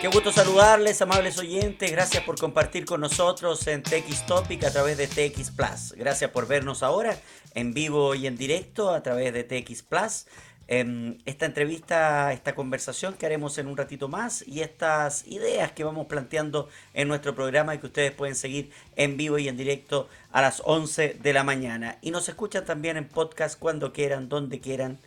[0.00, 1.90] Qué gusto saludarles, amables oyentes.
[1.90, 5.92] Gracias por compartir con nosotros en TX Topic a través de TX Plus.
[5.92, 7.18] Gracias por vernos ahora
[7.54, 10.24] en vivo y en directo a través de TX Plus.
[10.68, 15.84] Em, esta entrevista, esta conversación que haremos en un ratito más y estas ideas que
[15.84, 20.08] vamos planteando en nuestro programa y que ustedes pueden seguir en vivo y en directo
[20.32, 21.98] a las 11 de la mañana.
[22.00, 24.98] Y nos escuchan también en podcast cuando quieran, donde quieran,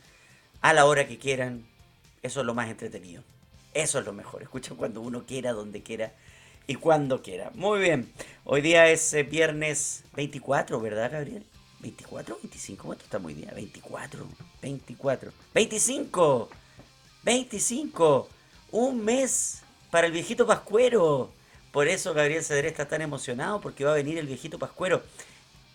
[0.61, 1.65] a la hora que quieran.
[2.21, 3.23] Eso es lo más entretenido.
[3.73, 4.43] Eso es lo mejor.
[4.43, 6.13] Escuchan cuando uno quiera, donde quiera
[6.67, 7.51] y cuando quiera.
[7.55, 8.11] Muy bien.
[8.43, 11.43] Hoy día es eh, viernes 24, ¿verdad, Gabriel?
[11.79, 13.51] 24, 25, ¿cuánto está muy día?
[13.53, 14.25] 24,
[14.61, 16.49] 24, 25,
[17.23, 18.29] 25,
[18.71, 21.31] un mes para el viejito Pascuero.
[21.71, 25.03] Por eso Gabriel Cedré está tan emocionado porque va a venir el viejito Pascuero.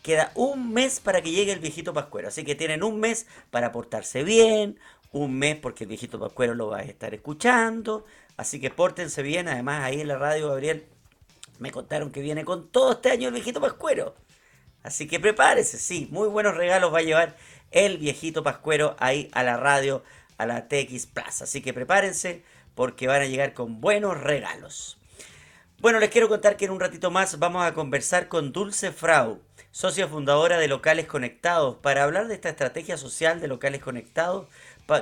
[0.02, 2.28] Queda un mes para que llegue el viejito Pascuero.
[2.28, 4.78] Así que tienen un mes para portarse bien,
[5.12, 8.04] un mes porque el viejito Pascuero lo va a estar escuchando.
[8.36, 9.48] Así que pórtense bien.
[9.48, 10.86] Además, ahí en la radio, Gabriel,
[11.58, 14.14] me contaron que viene con todo este año el viejito Pascuero.
[14.82, 17.36] Así que prepárese, sí, muy buenos regalos va a llevar
[17.70, 20.02] el viejito Pascuero ahí a la radio,
[20.38, 21.44] a la TX Plaza.
[21.44, 22.42] Así que prepárense
[22.74, 24.98] porque van a llegar con buenos regalos.
[25.80, 29.40] Bueno, les quiero contar que en un ratito más vamos a conversar con Dulce Frau,
[29.70, 34.46] socia fundadora de Locales Conectados, para hablar de esta estrategia social de Locales Conectados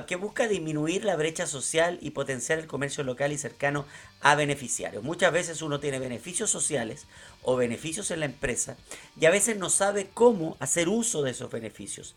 [0.05, 3.85] que busca disminuir la brecha social y potenciar el comercio local y cercano
[4.19, 5.01] a beneficiarios.
[5.01, 7.07] Muchas veces uno tiene beneficios sociales
[7.41, 8.75] o beneficios en la empresa
[9.19, 12.15] y a veces no sabe cómo hacer uso de esos beneficios.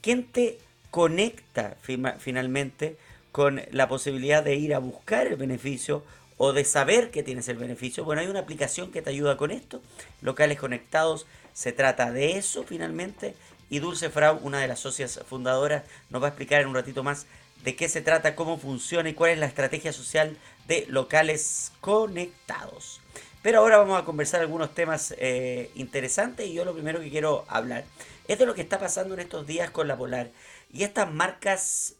[0.00, 0.58] ¿Quién te
[0.92, 1.76] conecta
[2.18, 2.96] finalmente
[3.32, 6.04] con la posibilidad de ir a buscar el beneficio
[6.36, 8.04] o de saber que tienes el beneficio?
[8.04, 9.82] Bueno, hay una aplicación que te ayuda con esto.
[10.22, 13.34] Locales conectados se trata de eso finalmente
[13.70, 17.02] y Dulce Frau, una de las socias fundadoras, nos va a explicar en un ratito
[17.02, 17.26] más
[17.64, 23.00] de qué se trata, cómo funciona y cuál es la estrategia social de locales conectados.
[23.42, 27.44] Pero ahora vamos a conversar algunos temas eh, interesantes y yo lo primero que quiero
[27.48, 27.84] hablar
[28.26, 30.30] es de lo que está pasando en estos días con la Polar
[30.72, 31.94] y estas marcas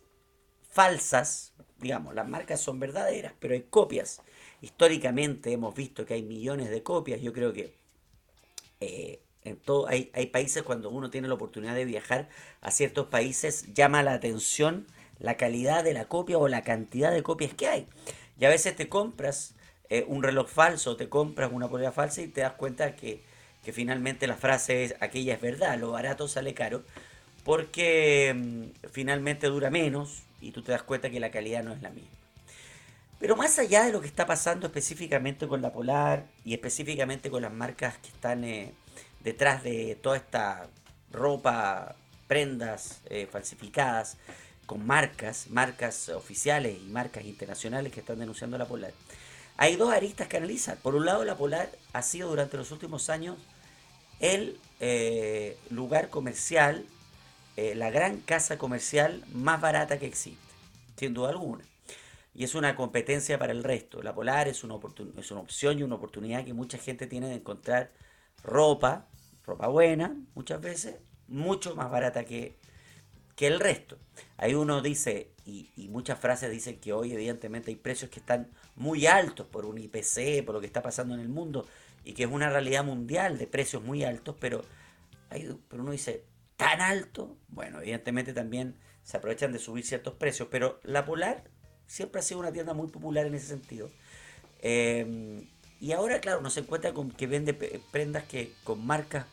[0.70, 4.20] falsas, digamos, las marcas son verdaderas, pero hay copias.
[4.60, 7.74] Históricamente hemos visto que hay millones de copias, yo creo que
[8.80, 9.20] eh,
[9.54, 12.28] todo, hay, hay países cuando uno tiene la oportunidad de viajar
[12.60, 14.86] a ciertos países, llama la atención
[15.18, 17.86] la calidad de la copia o la cantidad de copias que hay.
[18.38, 19.54] Y a veces te compras
[19.90, 23.22] eh, un reloj falso, te compras una polera falsa y te das cuenta que,
[23.64, 26.82] que, finalmente la frase es aquella es verdad, lo barato sale caro,
[27.44, 31.82] porque mm, finalmente dura menos y tú te das cuenta que la calidad no es
[31.82, 32.10] la misma.
[33.18, 37.42] Pero más allá de lo que está pasando específicamente con la Polar y específicamente con
[37.42, 38.72] las marcas que están eh,
[39.20, 40.68] detrás de toda esta
[41.10, 41.96] ropa,
[42.26, 44.16] prendas eh, falsificadas,
[44.66, 48.92] con marcas, marcas oficiales y marcas internacionales que están denunciando la Polar.
[49.56, 50.76] Hay dos aristas que analizar.
[50.76, 53.36] Por un lado, la Polar ha sido durante los últimos años
[54.20, 56.84] el eh, lugar comercial,
[57.56, 60.38] eh, la gran casa comercial más barata que existe,
[60.96, 61.64] sin duda alguna.
[62.34, 64.02] Y es una competencia para el resto.
[64.02, 64.74] La Polar es una,
[65.16, 67.90] es una opción y una oportunidad que mucha gente tiene de encontrar
[68.42, 69.08] ropa,
[69.44, 72.56] ropa buena, muchas veces, mucho más barata que,
[73.36, 73.98] que el resto.
[74.36, 79.06] Ahí uno dice, y, muchas frases dicen que hoy evidentemente hay precios que están muy
[79.06, 81.66] altos por un IPC, por lo que está pasando en el mundo,
[82.04, 84.64] y que es una realidad mundial de precios muy altos, pero,
[85.28, 86.24] pero uno dice,
[86.56, 87.36] ¿tan alto?
[87.48, 91.44] Bueno, evidentemente también se aprovechan de subir ciertos precios, pero la Polar
[91.86, 93.90] siempre ha sido una tienda muy popular en ese sentido.
[94.60, 95.48] Eh,
[95.80, 99.26] y ahora, claro, nos encuentra con que vende prendas que con marcas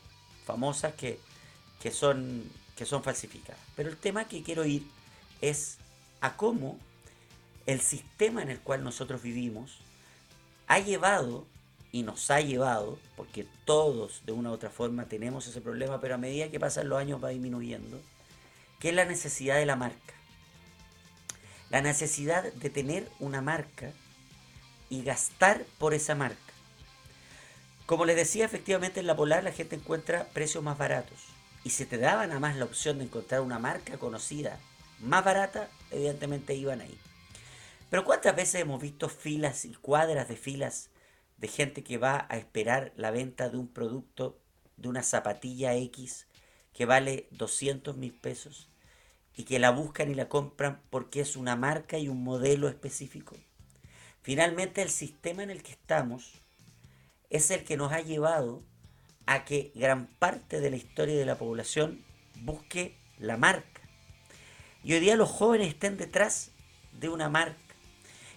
[0.46, 1.20] famosas que,
[1.82, 2.44] que, son,
[2.76, 3.62] que son falsificadas.
[3.76, 4.86] Pero el tema que quiero ir
[5.42, 5.78] es
[6.22, 6.78] a cómo
[7.66, 9.80] el sistema en el cual nosotros vivimos
[10.68, 11.48] ha llevado
[11.92, 16.16] y nos ha llevado, porque todos de una u otra forma tenemos ese problema, pero
[16.16, 18.00] a medida que pasan los años va disminuyendo,
[18.80, 20.14] que es la necesidad de la marca.
[21.70, 23.94] La necesidad de tener una marca
[24.90, 26.40] y gastar por esa marca.
[27.86, 31.20] Como les decía, efectivamente en la Polar la gente encuentra precios más baratos.
[31.64, 34.60] Y si te daban a más la opción de encontrar una marca conocida
[35.00, 36.98] más barata, evidentemente iban ahí.
[37.90, 40.90] Pero ¿cuántas veces hemos visto filas y cuadras de filas
[41.38, 44.40] de gente que va a esperar la venta de un producto,
[44.78, 46.28] de una zapatilla X
[46.74, 48.70] que vale 200 mil pesos
[49.36, 53.36] y que la buscan y la compran porque es una marca y un modelo específico?
[54.26, 56.42] Finalmente el sistema en el que estamos
[57.30, 58.64] es el que nos ha llevado
[59.28, 62.04] a que gran parte de la historia de la población
[62.42, 63.82] busque la marca.
[64.84, 66.50] Y hoy día los jóvenes estén detrás
[66.92, 67.60] de una marca.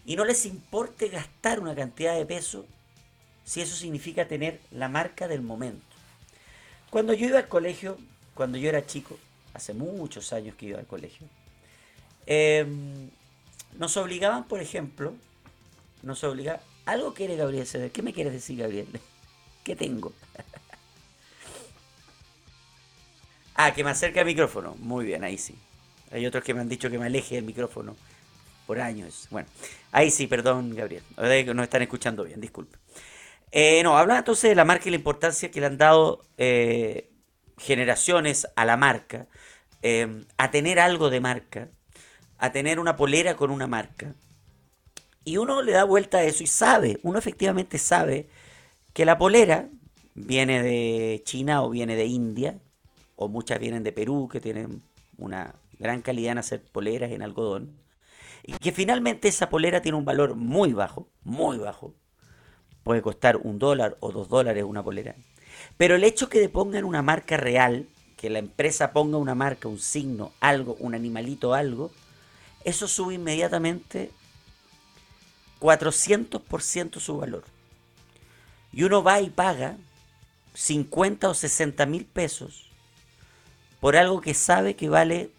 [0.05, 2.67] y no les importe gastar una cantidad de peso
[3.47, 5.97] si eso significa tener la marca del momento.
[6.91, 7.97] Cuando yo iba al colegio,
[8.35, 9.19] cuando yo era chico,
[9.55, 11.27] hace muchos años que iba al colegio,
[12.27, 13.09] em,
[13.79, 15.15] nos obligaban, por ejemplo,
[16.03, 16.61] nos obligaban...
[16.87, 17.93] Algo quiere Gabriel Ceder.
[17.93, 18.89] ¿Qué me quieres decir, Gabriel?
[19.65, 20.13] ¿Qué tengo?
[23.55, 24.75] ah, que me acerque al micrófono.
[24.79, 25.57] Muy bien, ahí sí.
[26.11, 27.97] Hay otros que me han dicho que me aleje del micrófono
[28.67, 29.29] por años.
[29.31, 29.49] Bueno,
[29.93, 31.03] ahí sí, perdón, Gabriel.
[31.55, 32.79] No están escuchando bien, disculpe.
[33.51, 37.11] Eh, no, habla entonces de la marca y la importancia que le han dado eh,
[37.57, 39.27] generaciones a la marca,
[39.83, 41.69] eh, a tener algo de marca,
[42.37, 44.15] a tener una polera con una marca.
[45.25, 48.29] Y uno le da vuelta a eso y sabe, uno efectivamente sabe
[48.93, 49.69] que la polera
[50.15, 52.59] viene de China o viene de India,
[53.17, 54.83] o muchas vienen de Perú, que tienen
[55.17, 57.77] una gran calidad en hacer poleras en algodón,
[58.45, 61.95] y que finalmente esa polera tiene un valor muy bajo, muy bajo.
[62.83, 65.15] Puede costar un dólar o dos dólares una polera.
[65.77, 67.87] Pero el hecho que le pongan una marca real,
[68.17, 71.91] que la empresa ponga una marca, un signo, algo, un animalito, algo,
[72.65, 74.11] eso sube inmediatamente
[75.61, 77.45] 400% su valor.
[78.73, 79.77] Y uno va y paga
[80.55, 82.67] 50 o 60 mil pesos
[83.81, 85.31] por algo que sabe que vale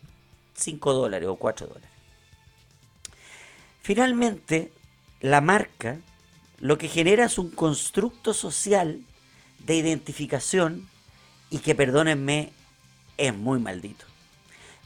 [0.56, 1.89] 5 dólares o 4 dólares.
[3.81, 4.71] Finalmente,
[5.21, 6.00] la marca
[6.60, 9.01] lo que genera es un constructo social
[9.60, 10.88] de identificación
[11.50, 12.51] y que, perdónenme,
[13.18, 14.06] es muy maldito.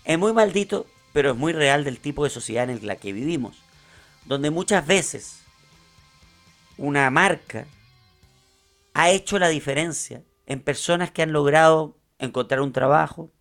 [0.06, 3.63] Es muy maldito, pero es muy real del tipo de sociedad en la que vivimos
[4.26, 5.40] donde muchas veces
[6.78, 7.66] una marca
[8.94, 13.32] ha hecho la diferencia en personas que han logrado encontrar un trabajo,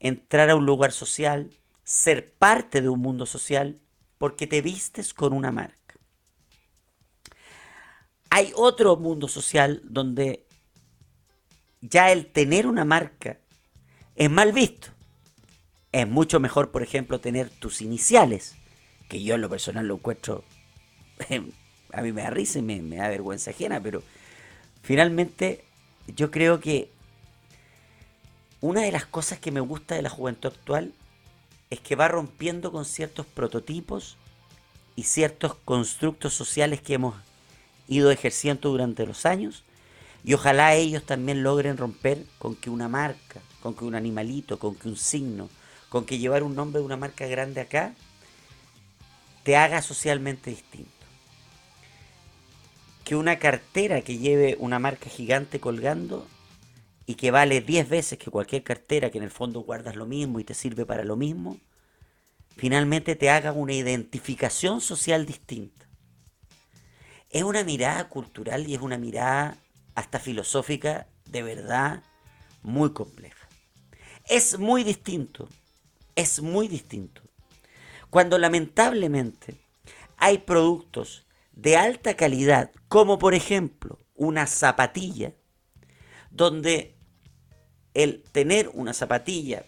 [0.00, 1.50] entrar a un lugar social,
[1.84, 3.80] ser parte de un mundo social,
[4.18, 5.94] porque te vistes con una marca.
[8.30, 10.46] Hay otro mundo social donde
[11.80, 13.38] ya el tener una marca
[14.16, 14.88] es mal visto.
[15.92, 18.57] Es mucho mejor, por ejemplo, tener tus iniciales
[19.08, 20.44] que yo en lo personal lo encuentro,
[21.92, 24.02] a mí me da risa y me, da vergüenza ajena, pero
[24.82, 25.64] finalmente
[26.14, 26.90] yo creo que
[28.60, 30.92] una de las cosas que me gusta de la juventud actual
[31.70, 34.16] es que va rompiendo con ciertos prototipos
[34.96, 37.14] y ciertos constructos sociales que hemos
[37.88, 39.64] ido ejerciendo durante los años
[40.24, 44.74] y ojalá ellos también logren romper con que una marca, con que un animalito, con
[44.74, 45.48] que un signo,
[45.88, 47.94] con que llevar un nombre de una marca grande acá
[49.48, 51.06] te haga socialmente distinto.
[53.02, 56.26] Que una cartera que lleve una marca gigante colgando
[57.06, 60.38] y que vale 10 veces que cualquier cartera que en el fondo guardas lo mismo
[60.38, 61.56] y te sirve para lo mismo,
[62.58, 65.88] finalmente te haga una identificación social distinta.
[67.30, 69.56] Es una mirada cultural y es una mirada
[69.94, 72.02] hasta filosófica de verdad
[72.62, 73.48] muy compleja.
[74.28, 75.48] Es muy distinto,
[76.16, 77.27] es muy distinto
[78.10, 79.56] cuando lamentablemente
[80.16, 85.32] hay productos de alta calidad, como por ejemplo una zapatilla,
[86.30, 86.94] donde
[87.94, 89.64] el tener una zapatilla,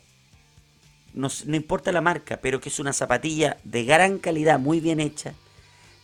[1.15, 5.35] no, importa la marca, pero que es una zapatilla de gran calidad, muy bien hecha,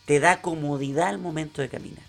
[0.05, 2.03] te da comodidad al momento de caminar.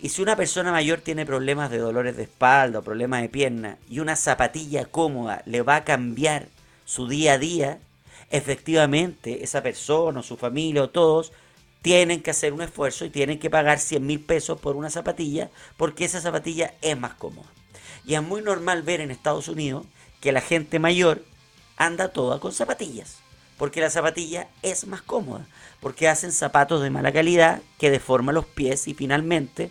[0.00, 3.78] Y si una persona mayor tiene problemas de dolores de espalda o problemas de pierna
[3.88, 6.48] y una zapatilla cómoda le va a cambiar
[6.84, 7.78] su día a día,
[8.34, 11.32] efectivamente esa persona o su familia o todos
[11.82, 15.50] tienen que hacer un esfuerzo y tienen que pagar 100 mil pesos por una zapatilla
[15.76, 17.48] porque esa zapatilla es más cómoda.
[18.04, 19.86] Y es muy normal ver en Estados Unidos
[20.20, 21.24] que la gente mayor
[21.76, 23.18] anda toda con zapatillas.
[23.56, 25.46] Porque la zapatilla es más cómoda.
[25.78, 29.70] Porque hacen zapatos de mala calidad que deforman los pies y finalmente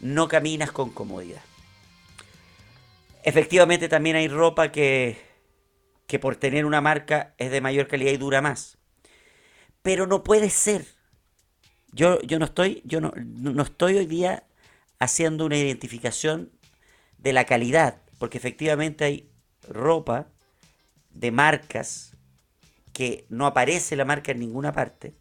[0.00, 1.42] no caminas con comodidad.
[3.24, 5.25] Efectivamente también hay ropa que
[6.06, 8.78] que por tener una marca es de mayor calidad y dura más.
[9.82, 10.86] Pero no puede ser.
[11.92, 14.44] Yo, yo, no, estoy, yo no, no estoy hoy día
[14.98, 16.50] haciendo una identificación
[17.18, 19.30] de la calidad, porque efectivamente hay
[19.68, 20.28] ropa
[21.10, 22.12] de marcas
[22.92, 25.14] que no aparece la marca en ninguna parte,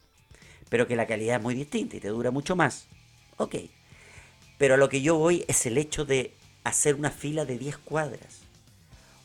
[0.69, 2.87] pero que la calidad es muy distinta y te dura mucho más.
[3.37, 3.55] Ok.
[4.57, 7.77] Pero a lo que yo voy es el hecho de hacer una fila de 10
[7.77, 8.39] cuadras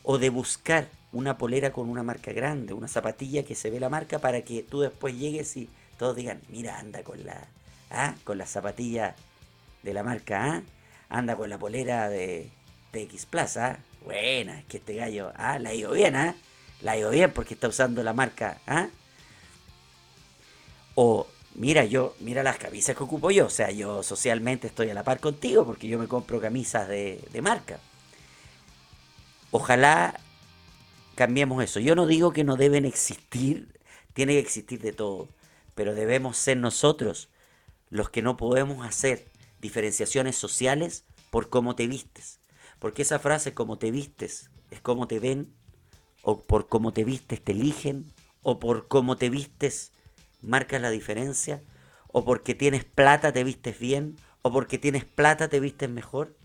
[0.03, 3.89] o de buscar una polera con una marca grande, una zapatilla que se ve la
[3.89, 7.47] marca para que tú después llegues y todos digan, mira, anda con la,
[7.89, 8.15] ¿ah?
[8.23, 9.15] con la zapatilla
[9.83, 10.61] de la marca ¿ah?
[11.09, 12.49] anda con la polera de
[12.91, 13.79] TX Plaza, ¿ah?
[14.05, 15.59] buena, es que este gallo, ¿ah?
[15.59, 16.35] la ha ido bien, ¿ah?
[16.81, 18.87] la ha ido bien porque está usando la marca, ¿ah?
[20.95, 23.45] O mira yo, mira las camisas que ocupo yo.
[23.45, 27.23] O sea, yo socialmente estoy a la par contigo porque yo me compro camisas de,
[27.31, 27.79] de marca.
[29.51, 30.19] Ojalá
[31.15, 31.79] cambiemos eso.
[31.79, 33.79] Yo no digo que no deben existir,
[34.13, 35.29] tiene que existir de todo,
[35.75, 37.29] pero debemos ser nosotros
[37.89, 42.39] los que no podemos hacer diferenciaciones sociales por cómo te vistes.
[42.79, 45.53] Porque esa frase, como te vistes, es como te ven,
[46.23, 49.91] o por cómo te vistes te eligen, o por cómo te vistes
[50.41, 51.61] marcas la diferencia,
[52.07, 56.35] o porque tienes plata te vistes bien, o porque tienes plata te vistes mejor.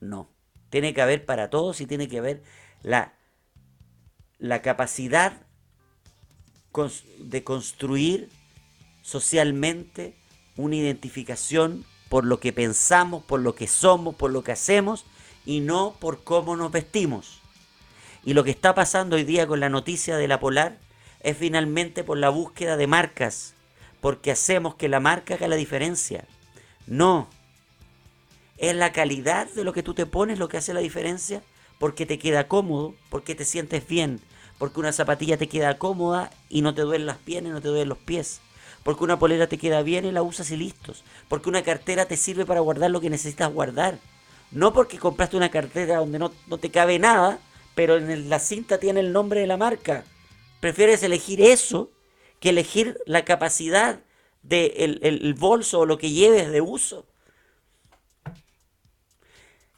[0.00, 0.30] No.
[0.70, 2.42] Tiene que haber para todos y tiene que haber
[2.82, 3.14] la,
[4.44, 5.40] la capacidad
[7.18, 8.28] de construir
[9.00, 10.18] socialmente
[10.58, 15.06] una identificación por lo que pensamos, por lo que somos, por lo que hacemos
[15.46, 17.40] y no por cómo nos vestimos.
[18.22, 20.76] Y lo que está pasando hoy día con la noticia de la Polar
[21.20, 23.54] es finalmente por la búsqueda de marcas,
[24.02, 26.26] porque hacemos que la marca haga la diferencia.
[26.86, 27.28] No,
[28.58, 31.42] es la calidad de lo que tú te pones lo que hace la diferencia,
[31.78, 34.20] porque te queda cómodo, porque te sientes bien,
[34.58, 37.88] porque una zapatilla te queda cómoda y no te duelen las piernas, no te duelen
[37.88, 38.40] los pies,
[38.82, 42.16] porque una polera te queda bien y la usas y listos, porque una cartera te
[42.16, 43.98] sirve para guardar lo que necesitas guardar,
[44.50, 47.38] no porque compraste una cartera donde no, te cabe nada,
[47.74, 50.04] pero en la cinta tiene el nombre de la marca.
[50.60, 51.90] Prefieres elegir eso
[52.38, 54.00] que elegir la capacidad
[54.42, 57.04] del de el bolso o lo que lleves de uso.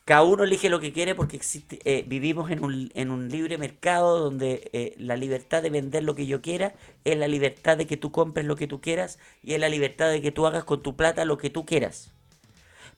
[0.06, 4.70] Cada uno elige lo que quiere porque existe, eh, vivimos en un, libre mercado donde
[4.72, 8.12] eh, la libertad de vender lo que yo quiera es la libertad de que tú
[8.12, 10.94] compres lo que tú quieras y es la libertad de que tú hagas con tu
[10.94, 12.12] plata lo que tú quieras.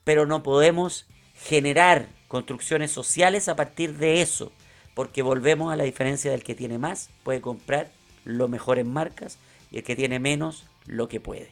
[0.03, 4.51] Pero no podemos generar construcciones sociales a partir de eso,
[4.93, 7.89] porque volvemos a la diferencia del que tiene más puede comprar
[8.23, 9.39] lo mejor en marcas
[9.71, 11.49] y el que tiene menos lo que puede.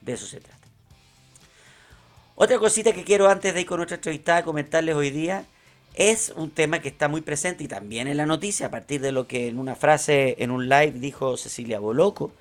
[0.00, 0.59] De eso se trata.
[2.42, 5.44] Otra cosita que quiero antes de ir con nuestra entrevistada comentarles hoy día
[5.92, 9.12] es un tema que está muy presente y también en la noticia, a partir de
[9.12, 12.32] lo que en una frase en un live dijo Cecilia Boloco,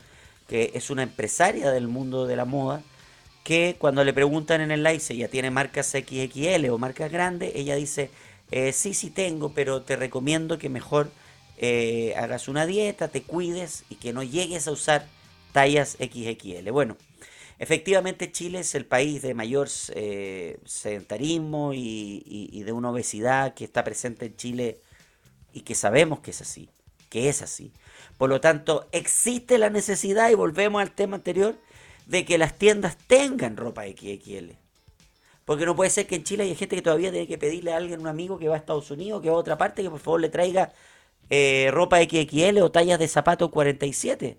[0.47, 2.81] que es una empresaria del mundo de la moda,
[3.43, 7.51] que cuando le preguntan en el live si ella tiene marcas XXL o marcas grandes,
[7.53, 8.09] ella dice,
[8.51, 11.11] eh, sí, sí tengo, pero te recomiendo que mejor
[11.57, 15.05] eh, hagas una dieta, te cuides y que no llegues a usar
[15.51, 16.71] tallas XXL.
[16.71, 16.95] Bueno,
[17.59, 23.83] Efectivamente, Chile es el país de mayor eh, sedentarismo y, de una obesidad que está
[23.83, 24.79] presente en Chile
[25.51, 26.69] y que sabemos que es así,
[27.09, 27.73] que es así.
[28.17, 31.57] Por lo tanto, existe la necesidad, y volvemos al tema anterior,
[32.05, 34.51] de que las tiendas tengan ropa XXL.
[35.43, 37.77] Porque no puede ser que en Chile haya gente que todavía tiene que pedirle a
[37.77, 39.99] alguien, un amigo que va a Estados Unidos, que va a otra parte, que por
[39.99, 40.71] favor le traiga
[41.29, 44.37] eh, ropa XXL o tallas de zapato 47.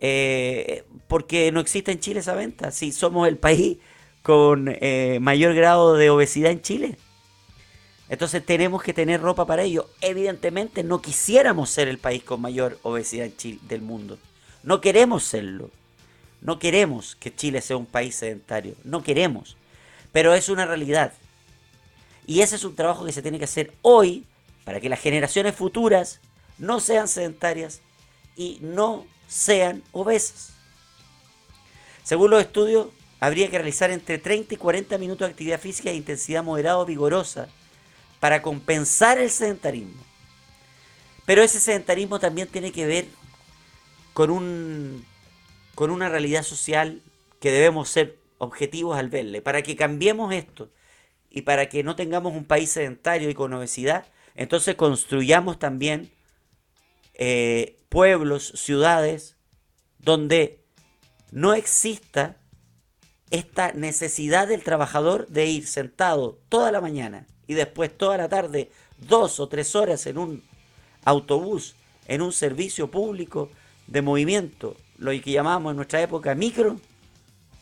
[0.00, 2.70] Eh, porque no existe en Chile esa venta.
[2.70, 3.78] Si somos el país
[4.22, 6.98] con eh, mayor grado de obesidad en Chile.
[8.08, 9.88] Entonces tenemos que tener ropa para ello.
[10.00, 14.18] Evidentemente no quisiéramos ser el país con mayor obesidad en Chile, del mundo.
[14.62, 15.70] No queremos serlo.
[16.40, 18.74] No queremos que Chile sea un país sedentario.
[18.84, 19.56] No queremos.
[20.12, 21.12] Pero es una realidad.
[22.26, 24.24] Y ese es un trabajo que se tiene que hacer hoy
[24.64, 26.20] para que las generaciones futuras
[26.58, 27.80] no sean sedentarias
[28.36, 30.50] y no sean obesas.
[32.02, 32.88] Según los estudios,
[33.20, 36.86] habría que realizar entre 30 y 40 minutos de actividad física de intensidad moderada o
[36.86, 37.48] vigorosa
[38.18, 40.02] para compensar el sedentarismo.
[41.26, 43.06] Pero ese sedentarismo también tiene que ver
[44.14, 45.04] con, un,
[45.74, 47.02] con una realidad social
[47.40, 49.42] que debemos ser objetivos al verle.
[49.42, 50.70] Para que cambiemos esto
[51.30, 56.10] y para que no tengamos un país sedentario y con obesidad, entonces construyamos también
[57.18, 59.36] eh, pueblos, ciudades,
[59.98, 60.64] donde
[61.30, 62.36] no exista
[63.30, 68.70] esta necesidad del trabajador de ir sentado toda la mañana y después toda la tarde,
[68.96, 70.44] dos o tres horas en un
[71.04, 71.74] autobús,
[72.06, 73.50] en un servicio público
[73.86, 76.80] de movimiento, lo que llamamos en nuestra época micro,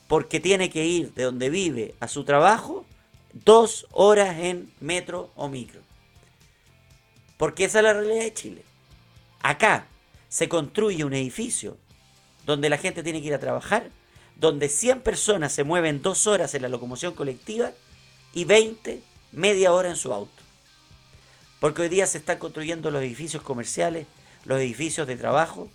[0.09, 2.85] porque tiene que ir de donde vive a su trabajo
[3.33, 5.81] dos horas en metro o micro.
[7.37, 8.66] Porque esa es la realidad de Chile.
[9.43, 9.87] Acá,
[10.29, 11.77] se construye un edificio
[12.45, 13.91] donde la gente tiene que ir a trabajar,
[14.37, 17.73] donde 100 personas se mueven dos horas en la locomoción colectiva
[18.33, 19.03] y 20
[19.33, 20.43] media hora en su auto.
[21.61, 24.07] Porque hoy día se están construyendo los edificios comerciales,
[24.45, 25.69] los edificios de trabajo,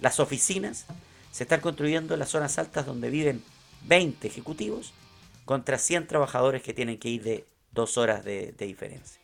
[0.00, 0.86] las oficinas,
[1.30, 3.42] se están construyendo en las zonas altas donde viven
[3.84, 4.92] 20 ejecutivos
[5.44, 9.17] contra 100 trabajadores que tienen que ir de dos horas de, de diferencia.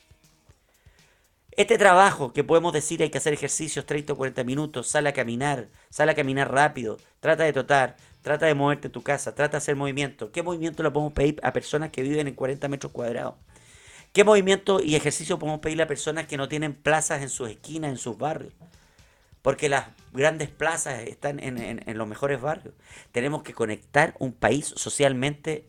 [1.57, 5.13] Este trabajo que podemos decir hay que hacer ejercicios 30 o 40 minutos, sale a
[5.13, 9.53] caminar, sale a caminar rápido, trata de trotar, trata de moverte en tu casa, trata
[9.53, 10.33] de hacer movimiento.
[10.33, 13.37] ¿Qué movimiento le podemos pedir a personas que viven en 40 metros cuadrados?
[14.13, 17.93] ¿Qué movimiento y ejercicio podemos pedirle a personas que no tienen plazas en sus esquinas,
[17.93, 18.53] en sus barrios?
[19.41, 22.75] Porque las grandes plazas están en, en los mejores barrios.
[23.13, 25.69] Tenemos que conectar un país socialmente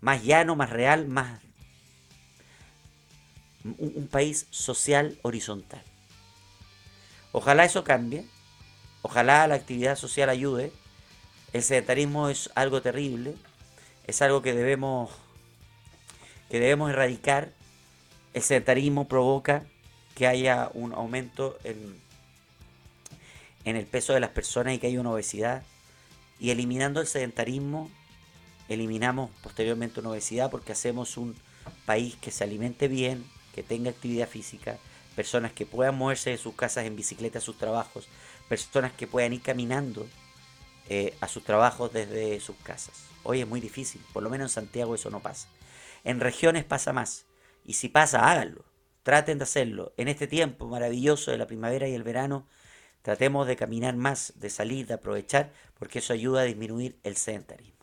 [0.00, 1.45] más llano, más real, más
[3.78, 5.82] un, país social horizontal.
[7.32, 8.24] Ojalá eso cambie,
[9.02, 10.72] ojalá la actividad social ayude.
[11.52, 13.34] El sedentarismo es algo terrible,
[14.06, 15.10] es algo que debemos,
[16.50, 17.52] que debemos erradicar.
[18.34, 19.64] El sedentarismo provoca
[20.14, 22.00] que haya un aumento en,
[23.64, 25.62] en el peso de las personas y que haya una obesidad.
[26.38, 27.90] Y eliminando el sedentarismo,
[28.68, 31.34] eliminamos posteriormente una obesidad porque hacemos un
[31.84, 33.24] país que se alimente bien,
[33.56, 34.78] que tenga actividad física,
[35.16, 38.06] personas que puedan moverse de sus casas en bicicleta a sus trabajos,
[38.50, 40.06] personas que puedan ir caminando
[40.90, 43.06] eh, a sus trabajos desde sus casas.
[43.22, 45.48] Hoy es muy difícil, por lo menos en Santiago eso no pasa.
[46.04, 47.24] En regiones pasa más,
[47.64, 48.62] y si pasa, háganlo,
[49.02, 49.94] traten de hacerlo.
[49.96, 52.46] En este tiempo maravilloso de la primavera y el verano,
[53.00, 57.75] tratemos de caminar más, de salir, de aprovechar, porque eso ayuda a disminuir el sedentarismo.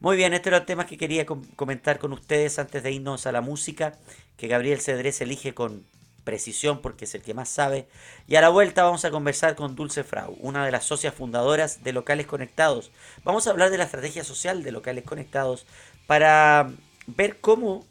[0.00, 3.42] Muy bien, estos eran temas que quería comentar con ustedes antes de irnos a la
[3.42, 3.98] música,
[4.38, 5.84] que Gabriel Cedrés elige con
[6.24, 7.86] precisión porque es el que más sabe.
[8.26, 11.84] Y a la vuelta vamos a conversar con Dulce Frau, una de las socias fundadoras
[11.84, 12.90] de Locales Conectados.
[13.24, 15.66] Vamos a hablar de la estrategia social de Locales Conectados
[16.06, 16.70] para
[17.06, 17.84] ver cómo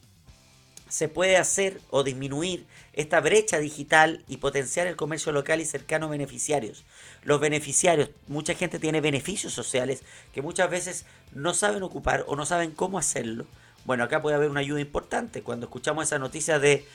[0.87, 6.07] se puede hacer o disminuir esta brecha digital y potenciar el comercio local y cercano
[6.07, 6.83] a beneficiarios.
[7.23, 12.45] Los beneficiarios, mucha gente tiene beneficios sociales que muchas veces no saben ocupar o no
[12.45, 13.45] saben cómo hacerlo.
[13.85, 15.41] Bueno, acá puede haber una ayuda importante.
[15.41, 16.85] Cuando escuchamos esa noticia de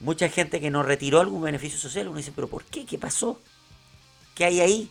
[0.00, 2.84] mucha gente que nos retiró algún beneficio social, uno dice, pero ¿por qué?
[2.84, 3.40] ¿Qué pasó?
[4.34, 4.90] ¿Qué hay ahí?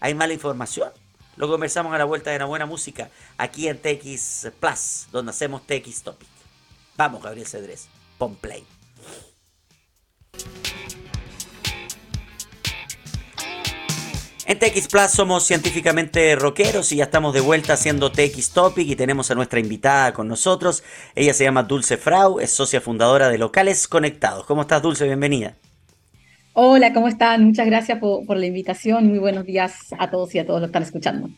[0.00, 0.90] ¿Hay mala información?
[1.36, 5.66] Lo conversamos a la vuelta de una buena música aquí en TX Plus, donde hacemos
[5.66, 6.28] TX Topic.
[6.96, 7.88] Vamos, Gabriel Cedrés.
[8.18, 8.64] Pon play.
[14.52, 18.96] En TX Plus somos científicamente rockeros y ya estamos de vuelta haciendo TX Topic y
[18.96, 20.84] tenemos a nuestra invitada con nosotros.
[21.14, 24.44] Ella se llama Dulce Frau, es socia fundadora de Locales Conectados.
[24.44, 25.06] ¿Cómo estás, Dulce?
[25.06, 25.54] Bienvenida.
[26.52, 27.46] Hola, ¿cómo están?
[27.46, 29.06] Muchas gracias por, la invitación.
[29.06, 31.30] Muy buenos días a todos y a todos los que están escuchando.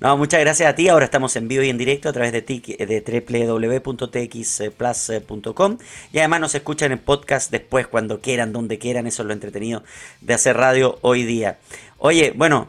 [0.00, 0.88] No, muchas gracias a ti.
[0.88, 3.46] Ahora estamos en vivo y en directo a través de, de
[3.80, 5.78] www.txplus.com
[6.12, 9.06] y además nos escuchan en podcast después, cuando quieran, donde quieran.
[9.06, 9.82] Eso es lo entretenido
[10.20, 11.58] de hacer radio hoy día.
[11.98, 12.68] Oye, bueno,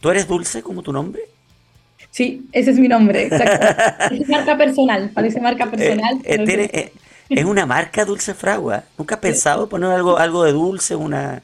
[0.00, 1.22] ¿tú eres Dulce como tu nombre?
[2.10, 3.66] Sí, ese es mi nombre, exacto.
[4.14, 6.18] es marca personal, parece marca eh, personal.
[6.24, 6.92] Eh, eh,
[7.28, 8.84] es una marca Dulce Fragua.
[8.96, 11.42] ¿Nunca has pensado poner algo, algo de dulce, una,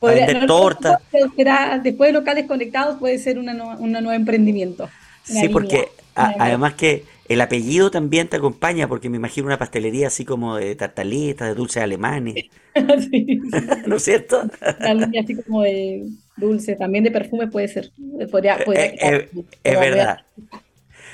[0.00, 1.00] Podría, torta.
[1.82, 4.88] después de locales conectados puede ser un nuevo emprendimiento.
[5.22, 10.24] Sí, porque además que el apellido también te acompaña, porque me imagino una pastelería así
[10.24, 12.46] como de tartaletas, de dulces alemanes.
[13.10, 13.40] sí,
[13.86, 14.50] ¿No es cierto?
[14.80, 17.92] Una línea así como de dulce, también de perfume puede ser.
[18.32, 19.28] Podría, eh, eh,
[19.62, 20.20] es verdad.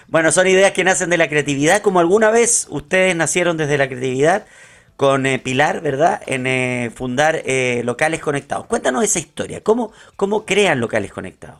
[0.09, 3.89] Bueno, son ideas que nacen de la creatividad, como alguna vez ustedes nacieron desde la
[3.89, 4.47] creatividad
[4.97, 6.21] con eh, Pilar, ¿verdad?
[6.27, 8.67] En eh, fundar eh, locales conectados.
[8.67, 9.63] Cuéntanos esa historia.
[9.63, 11.59] ¿Cómo, ¿Cómo crean locales conectados?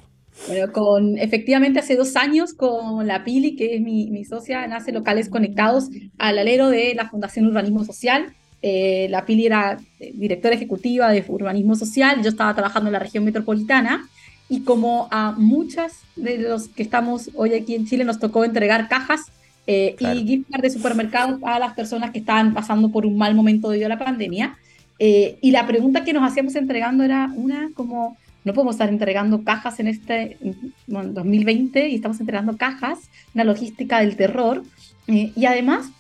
[0.49, 4.93] Bueno, con, efectivamente hace dos años con la Pili, que es mi, mi socia, nace
[4.93, 8.35] Locales Conectados al alero de la Fundación Urbanismo Social.
[8.63, 14.07] la Pili era directora ejecutiva de Urbanismo Social, yo estaba trabajando en la región metropolitana
[14.49, 18.89] y como a muchas de los que estamos hoy aquí en Chile nos tocó entregar
[18.89, 19.23] cajas
[19.67, 23.35] eh, y gift card de supermercados a las personas que estaban pasando por un mal
[23.35, 24.57] momento debido a la pandemia.
[24.99, 29.43] Eh, y la pregunta que nos hacíamos entregando era una como, no podemos estar entregando
[29.43, 30.39] cajas en este
[30.87, 34.63] 2020 y estamos entregando cajas, una logística del terror.
[35.09, 35.91] Eh, y además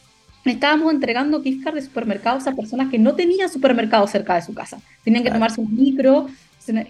[0.44, 4.54] estábamos entregando gift card de supermercados a personas que no tenían supermercados cerca de su
[4.54, 4.78] casa.
[5.02, 6.28] Tenían que tomarse un micro,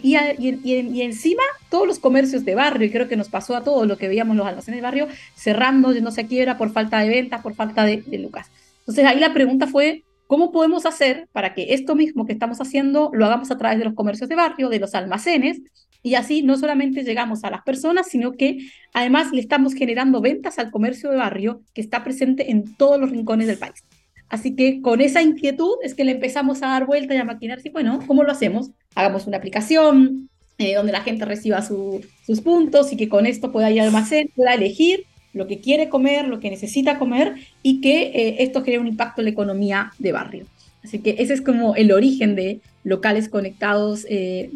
[0.03, 3.87] y, y, encima todos los comercios de barrio, y creo que nos pasó a todos
[3.87, 7.43] lo que veíamos los almacenes de barrio, cerrando, yéndose a quiebra por falta de ventas,
[7.43, 8.51] por falta de, de lucas.
[8.81, 13.11] Entonces ahí la pregunta fue, ¿cómo podemos hacer para que esto mismo que estamos haciendo
[13.13, 15.61] lo hagamos a través de los comercios de barrio, de los almacenes?
[16.03, 18.59] Y así no solamente llegamos a las personas, sino que
[18.93, 23.11] además le estamos generando ventas al comercio de barrio que está presente en todos los
[23.11, 23.83] rincones del país.
[24.29, 27.61] Así que con esa inquietud es que le empezamos a dar vuelta y a maquinar,
[27.61, 28.71] sí, bueno, ¿cómo lo hacemos?
[28.97, 30.29] Hagamos una aplicación
[30.59, 34.31] eh, donde la gente reciba sus puntos y que con esto pueda ir al almacén,
[34.35, 38.81] pueda elegir lo que quiere comer, lo que necesita comer y que eh, esto genere
[38.81, 40.47] un impacto en la economía de barrio.
[40.83, 44.07] Así que ese es como el origen de locales conectados.
[44.09, 44.51] Eh,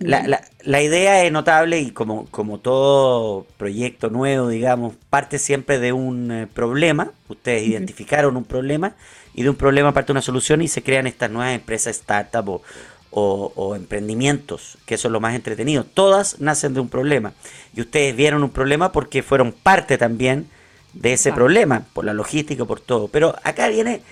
[0.00, 6.30] la, idea es notable y como, como todo proyecto nuevo, digamos, parte siempre de un
[6.30, 7.12] eh, problema.
[7.28, 8.94] Ustedes identificaron un problema
[9.34, 13.52] y de un problema parte una solución y se crean estas nuevas empresas, startup o,
[13.54, 15.84] o, emprendimientos, que eso es lo más entretenido.
[15.84, 17.32] Todas nacen de un problema
[17.74, 20.48] y ustedes vieron un problema porque fueron parte también
[20.92, 23.08] de ese problema, por la logística, por todo.
[23.08, 24.02] Pero acá viene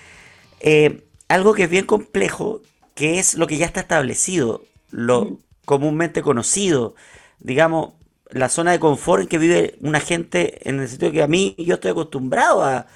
[0.61, 2.63] eh, algo que es bien complejo,
[2.95, 6.95] que es lo que ya está establecido, lo comúnmente conocido,
[7.41, 7.93] digamos,
[8.31, 11.55] la zona de confort en que vive una gente, en el sentido que a mí
[11.59, 12.87] yo estoy acostumbrado a,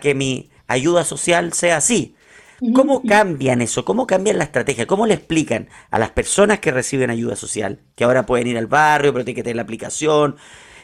[0.00, 2.14] que mi ayuda social sea así.
[2.72, 3.84] ¿Cómo cambian eso?
[3.84, 4.86] ¿Cómo cambian la estrategia?
[4.86, 8.68] ¿Cómo le explican a las personas que reciben ayuda social, que ahora pueden ir al
[8.68, 10.36] barrio, pero tienen que tener la aplicación,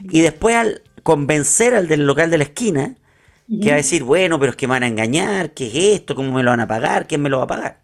[0.02, 2.96] y después al convencer al del local de la esquina
[3.60, 6.14] que va a decir, bueno, pero es que me van a engañar, ¿qué es esto?
[6.14, 7.08] ¿Cómo me lo van a pagar?
[7.08, 7.80] ¿Quién me lo va a pagar?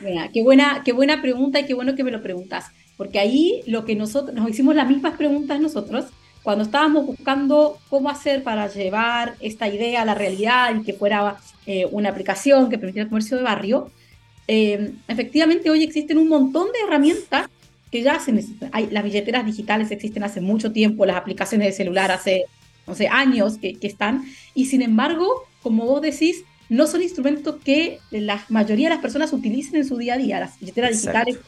[0.00, 2.66] Mira, qué buena, qué buena pregunta y qué bueno que me lo preguntas,
[2.98, 6.06] porque ahí lo que nosotros, nos hicimos las mismas preguntas nosotros
[6.46, 11.38] cuando estábamos buscando cómo hacer para llevar esta idea a la realidad y que fuera
[11.66, 13.90] eh, una aplicación que permitiera el comercio de barrio.
[14.46, 17.48] Eh, efectivamente, hoy existen un montón de herramientas
[17.90, 18.70] que ya se necesitan.
[18.72, 22.44] Hay, las billeteras digitales existen hace mucho tiempo, las aplicaciones de celular hace
[22.86, 27.98] no sé, años que, están, y sin embargo, como vos decís, no son instrumentos que
[28.12, 30.38] la mayoría de las personas utilicen en su día a día.
[30.38, 31.40] Las billeteras digitales, eh,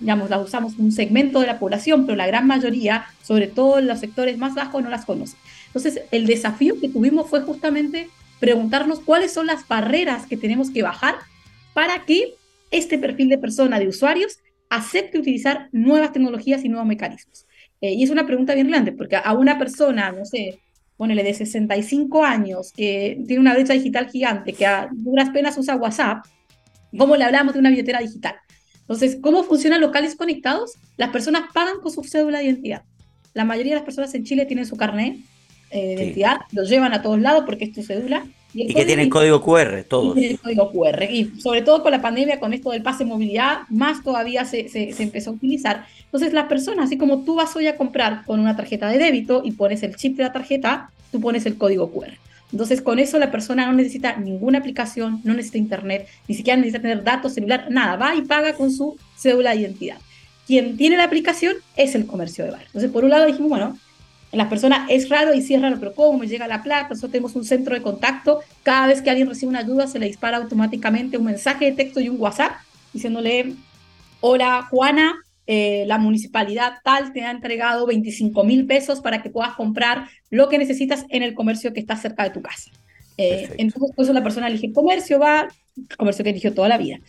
[0.00, 3.86] digamos, las usamos un segmento de la población, pero la gran mayoría, sobre todo en
[3.86, 5.36] los sectores más bajos, no las conoce.
[5.66, 10.82] Entonces, el desafío que tuvimos fue justamente preguntarnos cuáles son las barreras que tenemos que
[10.82, 11.16] bajar
[11.74, 12.34] para que
[12.70, 14.38] este perfil de persona, de usuarios,
[14.70, 17.46] acepte utilizar nuevas tecnologías y nuevos mecanismos.
[17.80, 20.58] Eh, y es una pregunta bien grande, porque a una persona, no sé,
[20.96, 25.76] ponele de 65 años, que tiene una brecha digital gigante, que a duras penas usa
[25.76, 26.24] WhatsApp,
[26.96, 28.36] ¿cómo le hablamos de una billetera digital?
[28.90, 30.72] Entonces, ¿cómo funcionan locales conectados?
[30.96, 32.82] Las personas pagan con su cédula de identidad.
[33.34, 35.16] La mayoría de las personas en Chile tienen su carnet
[35.70, 39.08] eh, de identidad, lo llevan a todos lados porque es tu cédula, y, que tienen
[39.08, 40.18] código QR, todos.
[40.18, 41.04] Y código QR.
[41.04, 44.68] Y sobre todo con la pandemia, con esto del pase de movilidad, más todavía se,
[44.68, 45.86] se, empezó a utilizar.
[46.06, 49.42] Entonces, las personas, así como tú vas hoy a comprar con una tarjeta de débito
[49.44, 52.14] y pones el chip de la tarjeta, tú pones el código QR.
[52.52, 56.82] Entonces, con eso la persona no necesita ninguna aplicación, no necesita internet, ni siquiera necesita
[56.82, 59.98] tener datos celular, nada, va y paga con su cédula de identidad.
[60.46, 62.62] Quien tiene la aplicación es el comercio de bar.
[62.66, 63.78] Entonces, por un lado dijimos, bueno,
[64.32, 66.88] las personas es raro y sí es raro, pero ¿cómo me llega la plata?
[66.90, 68.40] Nosotros tenemos un centro de contacto.
[68.62, 72.00] Cada vez que alguien recibe una ayuda, se le dispara automáticamente un mensaje de texto
[72.00, 72.52] y un WhatsApp
[72.92, 73.54] diciéndole:
[74.20, 75.16] Hola Juana,
[75.52, 80.48] eh, la municipalidad tal te ha entregado 25 mil pesos para que puedas comprar lo
[80.48, 82.70] que necesitas en el comercio que está cerca de tu casa.
[83.16, 85.48] Eh, entonces, por eso la persona elige comercio, va,
[85.98, 87.00] comercio que eligió toda la vida.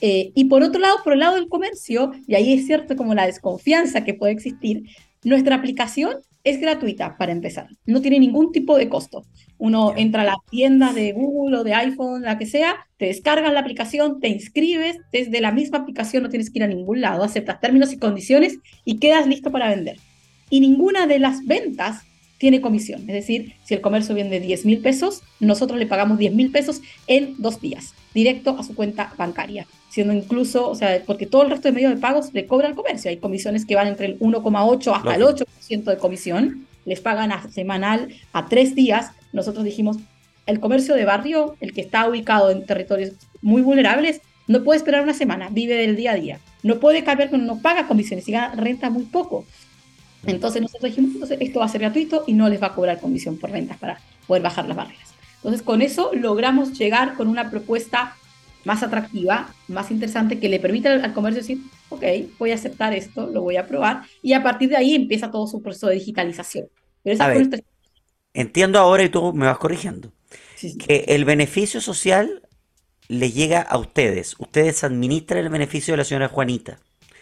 [0.00, 3.16] Eh, y por otro lado, por el lado del comercio, y ahí es cierto como
[3.16, 4.84] la desconfianza que puede existir,
[5.24, 9.24] nuestra aplicación es gratuita para empezar, no tiene ningún tipo de costo.
[9.58, 13.52] Uno entra a la tienda de Google o de iPhone, la que sea, te descargas
[13.52, 17.24] la aplicación, te inscribes, desde la misma aplicación no tienes que ir a ningún lado,
[17.24, 19.98] aceptas términos y condiciones y quedas listo para vender.
[20.50, 22.02] Y ninguna de las ventas
[22.38, 23.00] tiene comisión.
[23.02, 26.80] Es decir, si el comercio vende 10 mil pesos, nosotros le pagamos 10 mil pesos
[27.06, 31.50] en dos días, directo a su cuenta bancaria siendo incluso, o sea, porque todo el
[31.50, 33.10] resto de medios de pagos le cobra el comercio.
[33.10, 37.48] Hay comisiones que van entre el 1,8 hasta el 8% de comisión, les pagan a
[37.50, 39.12] semanal a tres días.
[39.32, 39.96] Nosotros dijimos,
[40.46, 45.02] el comercio de barrio, el que está ubicado en territorios muy vulnerables, no puede esperar
[45.02, 46.40] una semana, vive del día a día.
[46.62, 49.44] No puede cambiar, no paga comisiones y gana renta muy poco.
[50.26, 53.00] Entonces nosotros dijimos, entonces esto va a ser gratuito y no les va a cobrar
[53.00, 55.17] comisión por rentas para poder bajar las barreras.
[55.38, 58.16] Entonces con eso logramos llegar con una propuesta
[58.64, 62.02] más atractiva, más interesante, que le permita al, comercio decir, ok,
[62.38, 65.46] voy a aceptar esto, lo voy a probar, y a partir de ahí empieza todo
[65.46, 66.66] su proceso de digitalización.
[68.34, 70.12] entiendo ahora y tú me vas corrigiendo,
[70.86, 72.42] que el beneficio social
[73.08, 76.78] le llega a ustedes, ustedes administran el beneficio de la señora Juanita.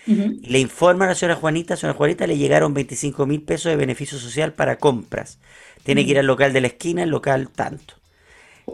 [0.07, 3.71] Le informa a la señora Juanita, a la señora Juanita le llegaron 25 mil pesos
[3.71, 5.41] de beneficio social para compras.
[5.83, 7.95] Tiene que ir al local de la esquina, el local tanto.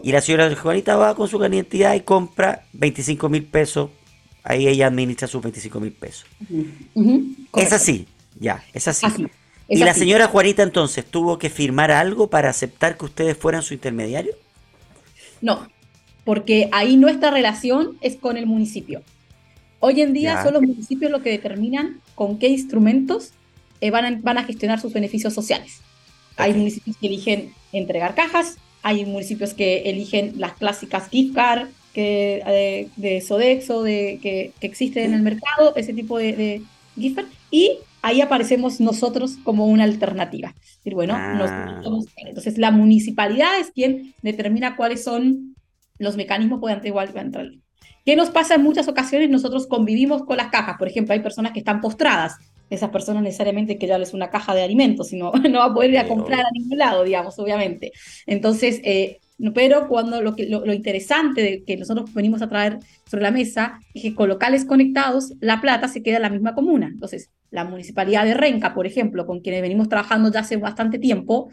[0.01, 3.89] Y la señora Juanita va con su identidad y compra 25 mil pesos.
[4.43, 6.25] Ahí ella administra sus 25 mil pesos.
[7.55, 8.07] Es así,
[8.39, 9.05] ya, es así.
[9.69, 13.73] ¿Y la señora Juanita entonces tuvo que firmar algo para aceptar que ustedes fueran su
[13.73, 14.35] intermediario?
[15.41, 15.67] No,
[16.25, 19.01] porque ahí nuestra relación es con el municipio.
[19.79, 23.31] Hoy en día son los municipios los que determinan con qué instrumentos
[23.81, 25.81] eh, van, a, van, a, gestionar sus beneficios sociales.
[26.37, 32.89] Hay municipios que eligen entregar cajas, hay municipios que eligen las clásicas gift card, que,
[32.95, 36.61] de, Sodexo de, que, que, existe en el mercado, ese tipo de, de
[36.95, 37.19] gift
[37.49, 40.53] y ahí aparecemos nosotros como una alternativa.
[40.83, 41.81] Y bueno, ah.
[42.17, 45.55] entonces la municipalidad es quien determina cuáles son
[45.97, 47.49] los mecanismos por igual entrar.
[48.05, 49.29] ¿Qué nos pasa en muchas ocasiones?
[49.29, 50.75] Nosotros convivimos con las cajas.
[50.77, 52.35] Por ejemplo, hay personas que están postradas.
[52.69, 55.91] Esas personas necesariamente que ya les una caja de alimentos, sino no va a poder
[55.91, 57.91] ir a comprar a ningún lado, digamos, obviamente.
[58.25, 59.19] Entonces, eh,
[59.53, 63.79] pero cuando lo, que, lo, interesante de que nosotros venimos a traer sobre la mesa
[63.93, 66.87] es que con locales conectados la plata se queda en la misma comuna.
[66.87, 71.49] Entonces, la municipalidad de Renca, por ejemplo, con quienes venimos trabajando ya hace bastante tiempo,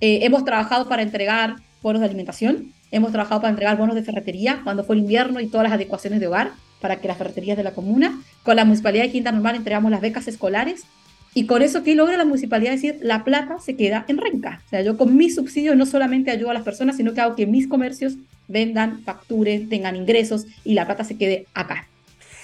[0.00, 4.60] eh, hemos trabajado para entregar bonos de alimentación, hemos trabajado para entregar bonos de ferretería
[4.64, 6.52] cuando fue el invierno y todas las adecuaciones de hogar
[6.84, 8.20] para que las ferreterías de la comuna.
[8.42, 10.84] Con la municipalidad de Quinta Normal entregamos las becas escolares
[11.32, 12.72] y con eso, ¿qué logra la municipalidad?
[12.72, 14.60] decir, la plata se queda en renca.
[14.66, 17.36] O sea, yo con mis subsidios no solamente ayudo a las personas, sino que hago
[17.36, 18.16] que mis comercios
[18.48, 21.88] vendan, facturen, tengan ingresos y la plata se quede acá.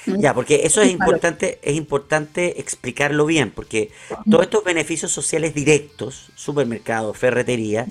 [0.06, 3.90] Ya, porque eso es importante, es importante explicarlo bien, porque
[4.30, 7.86] todos estos beneficios sociales directos, supermercados, ferretería,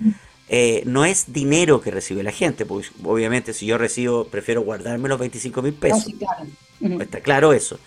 [0.51, 5.07] eh, no es dinero que recibe la gente, porque obviamente si yo recibo, prefiero guardarme
[5.07, 6.07] los 25 mil pesos.
[6.99, 7.79] Está claro eso.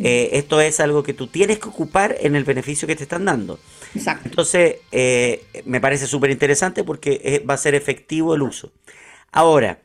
[0.00, 3.24] Eh, esto es algo que tú tienes que ocupar en el beneficio que te están
[3.24, 3.60] dando.
[3.94, 4.28] Exacto.
[4.28, 8.72] Entonces, eh, me parece súper interesante porque va a ser efectivo el uso.
[9.30, 9.80] Ahora,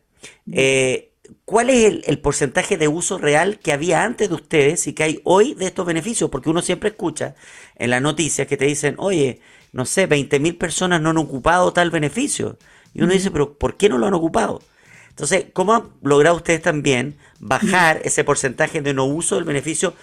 [1.45, 5.21] ¿cuál es el, porcentaje de uso real que había antes de ustedes y que hay
[5.23, 6.31] hoy de estos beneficios?
[6.31, 7.35] Porque uno siempre escucha
[7.75, 9.39] en las noticias que te dicen, oye,
[9.73, 12.57] no sé, 20 mil personas no han ocupado tal beneficio.
[12.93, 14.61] Y uno dice, pero ¿por qué no lo han ocupado?
[15.09, 19.93] Entonces, ¿cómo han logrado ustedes también bajar ese porcentaje de no uso del beneficio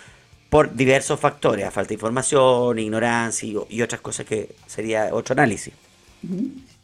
[0.51, 1.73] por diversos factores?
[1.73, 5.73] Falta de información, ignorancia y, otras cosas que sería otro análisis.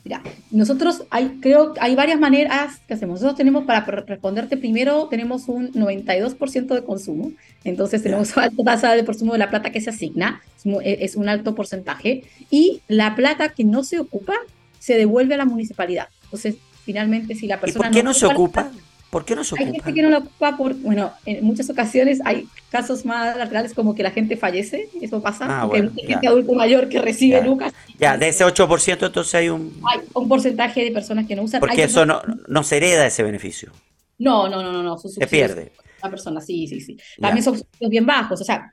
[0.06, 3.14] Mira, nosotros hay, creo hay varias maneras que hacemos.
[3.14, 7.32] Nosotros tenemos, para responderte primero, tenemos un 92% de consumo.
[7.64, 10.42] Entonces tenemos alta tasa de consumo de la plata que se asigna,
[10.84, 12.22] es un alto porcentaje.
[12.52, 14.34] Y la plata que no se ocupa
[14.78, 16.06] se devuelve a la municipalidad.
[16.22, 17.86] Entonces, finalmente si la persona...
[17.86, 18.70] ¿Y por qué no, se ocupa?
[19.10, 19.68] ¿Por qué no se ocupa?
[19.68, 23.72] Hay gente que no lo ocupa por, bueno, en muchas ocasiones hay casos más laterales
[23.72, 27.42] como que la gente fallece, eso pasa, ah, porque hay gente adulto mayor que recibe
[27.42, 27.72] lucas.
[27.98, 29.80] Ya, de ese 8% entonces hay un...
[29.90, 31.60] Hay un porcentaje de personas que no usan.
[31.60, 33.72] Porque eso no, no se hereda ese beneficio.
[34.18, 34.98] No, no, no, no, no.
[34.98, 35.72] Se pierde
[36.06, 36.96] una persona, sí, sí, sí.
[37.20, 38.70] También son bien bajos, o sea,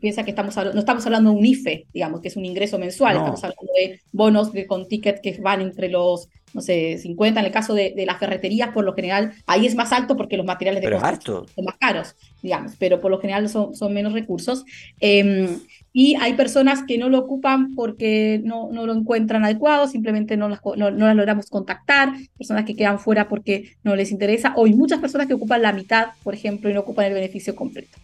[0.00, 3.16] piensa que estamos no estamos hablando de un IFE, digamos, que es un ingreso mensual,
[3.16, 7.46] estamos hablando de bonos de, con ticket que van entre los, no sé, 50, en
[7.46, 10.46] el caso de, de, las ferreterías, por lo general, ahí es más alto porque los
[10.46, 14.64] materiales de construcción son más caros, digamos, pero por lo general son, son menos recursos.
[15.00, 15.48] Eh,
[15.92, 20.48] y hay personas que no lo ocupan porque no, no lo encuentran adecuado, simplemente no
[20.48, 24.72] las, no, las logramos contactar, personas que quedan fuera porque no les interesa, o hay
[24.72, 27.98] muchas personas que ocupan la mitad, por ejemplo, y no ocupan el beneficio completo.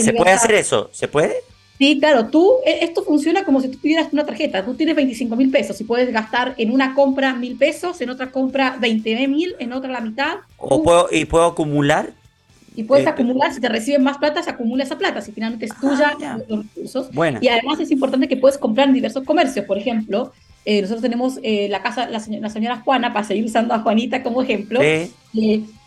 [0.00, 0.90] ¿Se puede hacer eso?
[0.92, 1.34] ¿Se puede?
[1.78, 5.34] Sí, claro, tú, e, esto funciona como si tú tuvieras una tarjeta, tú tienes 25
[5.34, 9.56] mil pesos y puedes gastar en una compra mil pesos, en otra compra 20 mil,
[9.58, 10.36] en otra la mitad.
[10.58, 12.12] O puedo, ¿Y puedo acumular
[12.74, 15.66] y puedes eh, acumular, si te reciben más plata, se acumula esa plata, si finalmente
[15.66, 17.10] es tuya ah, los recursos.
[17.40, 19.64] Y además es importante que puedes comprar en diversos comercios.
[19.66, 20.32] Por ejemplo,
[20.64, 24.42] eh, nosotros tenemos eh, la casa, la, señora Juana, para seguir usando a Juanita como
[24.42, 24.80] ejemplo,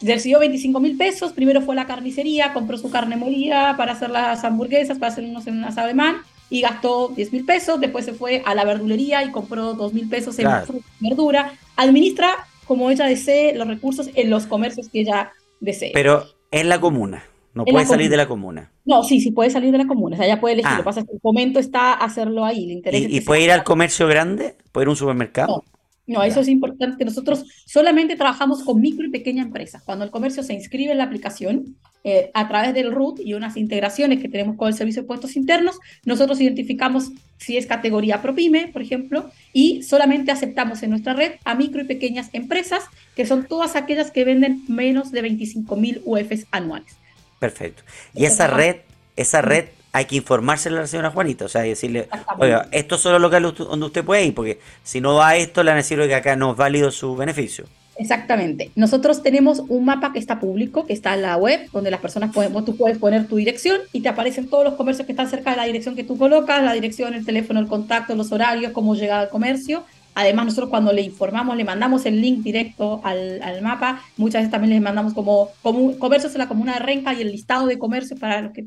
[0.02, 4.10] recibió 25 mil pesos, primero fue a la carnicería, compró su carne molida para hacer
[4.10, 6.17] las hamburguesas, para hacer unos en un asado alemán,
[6.50, 10.10] y gastó 10 mil pesos, después se fue a la verdulería y compró 2 mil
[10.10, 10.48] pesos en
[11.00, 15.91] verdura, administra como ella desee los recursos en los comercios que ella desee.
[15.93, 17.23] Pero en la comuna.
[17.53, 18.69] No puede salir de la comuna.
[18.84, 20.15] No, sí, sí puede salir de la comuna.
[20.15, 20.71] O sea, ya puede elegir.
[20.71, 20.86] Lo que ah.
[20.86, 22.65] pasa es que el fomento está hacerlo ahí.
[22.65, 24.58] Le interesa ¿Y, puede ir al comercio grande?
[24.73, 25.63] ¿Puede ir a un supermercado?
[26.05, 27.05] No, eso es importante.
[27.05, 29.84] Nosotros solamente trabajamos con micro y pequeña empresas.
[29.84, 33.57] Cuando el comercio se inscribe en la aplicación, eh, a través del RUT y unas
[33.57, 38.67] integraciones que tenemos con el Servicio de Puestos Internos, nosotros identificamos si es categoría ProPyme,
[38.67, 42.83] por ejemplo, y solamente aceptamos en nuestra red a micro y pequeñas empresas,
[43.15, 46.95] que son todas aquellas que venden menos de 25 mil UFs anuales.
[47.39, 47.81] Perfecto.
[48.13, 48.75] Y esa red,
[49.15, 53.17] esa red hay que informárselo a la señora Juanita, o sea, decirle, oiga, esto solo
[53.17, 55.81] lo locales donde usted puede ir, porque si no va a esto, le van a
[55.81, 57.65] decir que acá no es válido su beneficio.
[57.97, 58.71] Exactamente.
[58.75, 62.34] Nosotros tenemos un mapa que está público, que está en la web, donde las personas
[62.34, 65.51] pueden, tú puedes poner tu dirección y te aparecen todos los comercios que están cerca
[65.51, 68.95] de la dirección que tú colocas, la dirección, el teléfono, el contacto, los horarios, cómo
[68.95, 69.86] llega al comercio.
[70.13, 74.01] Además, nosotros cuando le informamos, le mandamos el link directo al, mapa.
[74.17, 77.31] Muchas veces también les mandamos como, como comercios en la comuna de Renca y el
[77.31, 78.65] listado de comercios para los que...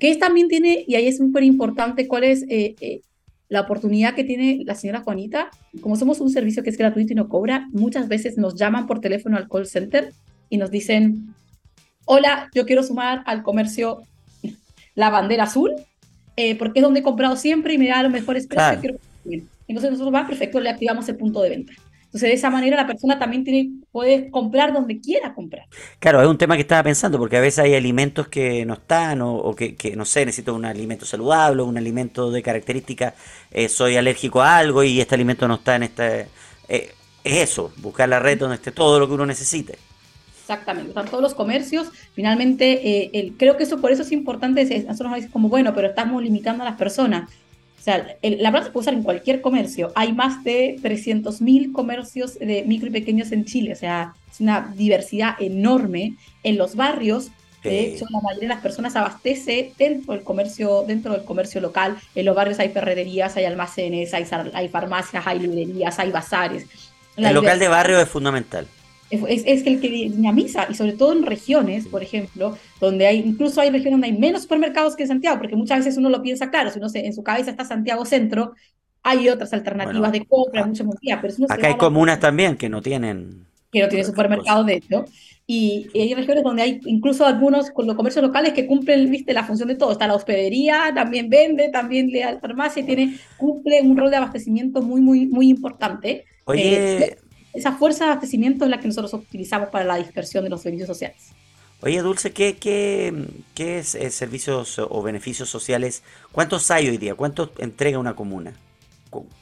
[0.00, 3.02] Que es, también tiene, y ahí es súper importante, cuál es eh, eh,
[3.48, 7.16] la oportunidad que tiene la señora Juanita, como somos un servicio que es gratuito y
[7.16, 10.12] no cobra, muchas veces nos llaman por teléfono al call center
[10.48, 11.34] y nos dicen,
[12.04, 14.02] hola, yo quiero sumar al comercio
[14.94, 15.74] la bandera azul,
[16.36, 18.96] eh, porque es donde he comprado siempre y me da los mejores precios.
[19.68, 21.72] Entonces nosotros va, perfecto, le activamos el punto de venta.
[22.06, 25.66] Entonces, de esa manera la persona también tiene, puede comprar donde quiera comprar.
[25.98, 29.20] Claro, es un tema que estaba pensando, porque a veces hay alimentos que no están,
[29.22, 33.14] o, que, no sé, necesito un alimento saludable, un alimento de características,
[33.50, 36.26] eh, soy alérgico a algo y este alimento no está en este...
[36.68, 36.92] Eh,
[37.24, 39.78] es eso, buscar la red donde esté todo lo que uno necesite.
[40.40, 41.88] Exactamente, están todos los comercios.
[42.14, 44.62] Finalmente, eh, el, creo que eso por eso es importante.
[44.86, 47.28] Nosotros nos dicen como, bueno, pero estamos limitando a las personas.
[47.86, 49.92] Sea, la verdad se puede usar en cualquier comercio.
[49.94, 53.74] Hay más de 300.000 comercios de micro y pequeños en Chile.
[53.74, 56.16] O sea, es una diversidad enorme.
[56.42, 57.28] En los barrios,
[57.62, 61.96] de hecho, la mayoría de las personas abastece dentro del comercio, dentro del comercio local.
[62.16, 66.66] En los barrios hay ferreterías, hay almacenes, hay, hay farmacias, hay librerías, hay bazares.
[67.16, 68.66] el local de barrio es fundamental
[69.10, 73.60] es, es, el que dinamiza, y sobre todo en regiones, por ejemplo, donde hay, incluso
[73.60, 76.50] hay regiones donde hay menos supermercados que en Santiago, porque muchas veces uno lo piensa
[76.50, 78.54] claro, si uno se, en su cabeza está Santiago Centro,
[79.02, 80.86] hay otras alternativas de compra, ah, muchas
[81.22, 83.46] pero Acá hay comunas también que no tienen...
[83.70, 85.04] Que no tienen supermercados, de hecho,
[85.48, 89.44] y, hay regiones donde hay incluso algunos con los comercios locales que cumplen, viste, la
[89.44, 89.92] función de todo.
[89.92, 94.82] Está la hospedería, también vende, también le da farmacia, tiene, cumple un rol de abastecimiento
[94.82, 96.24] muy, muy, muy importante.
[96.46, 97.18] Oye, eh,
[97.56, 100.86] esa fuerza de abastecimiento es la que nosotros utilizamos para la dispersión de los servicios
[100.86, 101.32] sociales.
[101.82, 103.12] Oye, Dulce, ¿qué, qué,
[103.54, 106.02] qué es, eh, servicios o beneficios sociales?
[106.32, 107.14] ¿Cuántos hay hoy día?
[107.14, 108.54] ¿Cuántos entrega una comuna?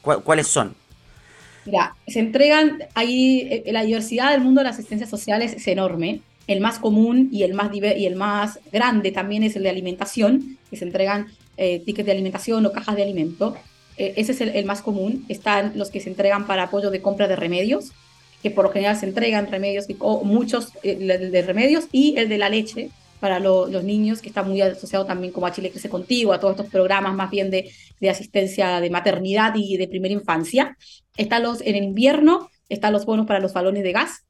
[0.01, 0.75] ¿Cuáles son?
[1.65, 6.21] Mira, se entregan, ahí eh, la diversidad del mundo de las asistencias sociales es enorme.
[6.47, 10.57] El más común y el más, y el más grande también es el de alimentación,
[10.69, 13.55] que se entregan eh, tickets de alimentación o cajas de alimento.
[13.97, 15.25] ese es el, el, más común.
[15.29, 17.93] Están los que se entregan para apoyo de compra de remedios,
[18.45, 22.37] que por lo general se entregan remedios, o muchos eh, de remedios, y el de
[22.37, 26.31] la leche para los niños, que está muy asociado también como a Chile Crece Contigo,
[26.31, 30.77] a todos estos programas más bien de, de asistencia de maternidad y de primera infancia.
[31.17, 34.24] Están los, en el invierno, están los bonos para los balones de gas,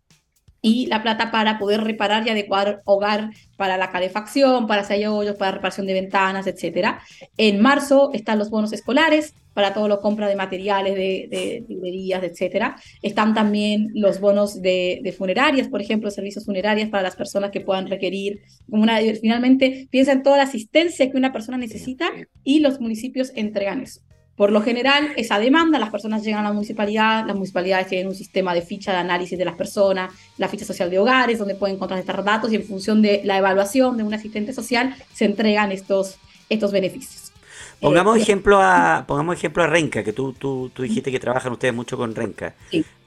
[0.62, 5.36] y la plata para poder reparar y adecuar hogar para la calefacción, para hacer hoyos,
[5.36, 6.96] para reparación de ventanas, etc.
[7.38, 12.76] En marzo están los bonos escolares para todo lo compra de materiales, de, librerías, etc.
[13.02, 17.88] Están también los bonos de, funerarias, por ejemplo, servicios funerarias para las personas que puedan
[17.88, 18.42] requerir.
[18.68, 22.10] Una, finalmente, piensa en toda la asistencia que una persona necesita
[22.44, 24.02] y los municipios entregan eso.
[24.36, 28.16] Por lo general, esa demanda, las personas llegan a la municipalidad, las municipalidades tienen un
[28.16, 31.78] sistema de ficha de análisis de las personas, la ficha social de hogares, donde pueden
[31.78, 36.18] contrastar datos y en función de la evaluación de un asistente social se entregan estos,
[36.50, 37.32] estos beneficios.
[37.80, 41.54] Pongamos, eh, ejemplo a, pongamos ejemplo a Renca, que tú, tú, tú dijiste que trabajan
[41.54, 42.56] ustedes mucho con Renca.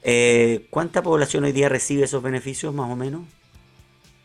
[0.01, 3.21] Eh, ¿Cuánta población hoy día recibe esos beneficios, más o menos?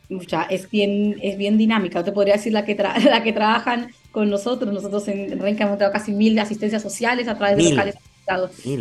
[0.08, 2.00] Mucha, es bien, es bien dinámica.
[2.00, 2.74] Yo te podría decir la que,
[3.10, 4.72] la que trabajan con nosotros.
[4.72, 7.94] Nosotros en Renca hemos dado casi mil asistencias sociales a través de locales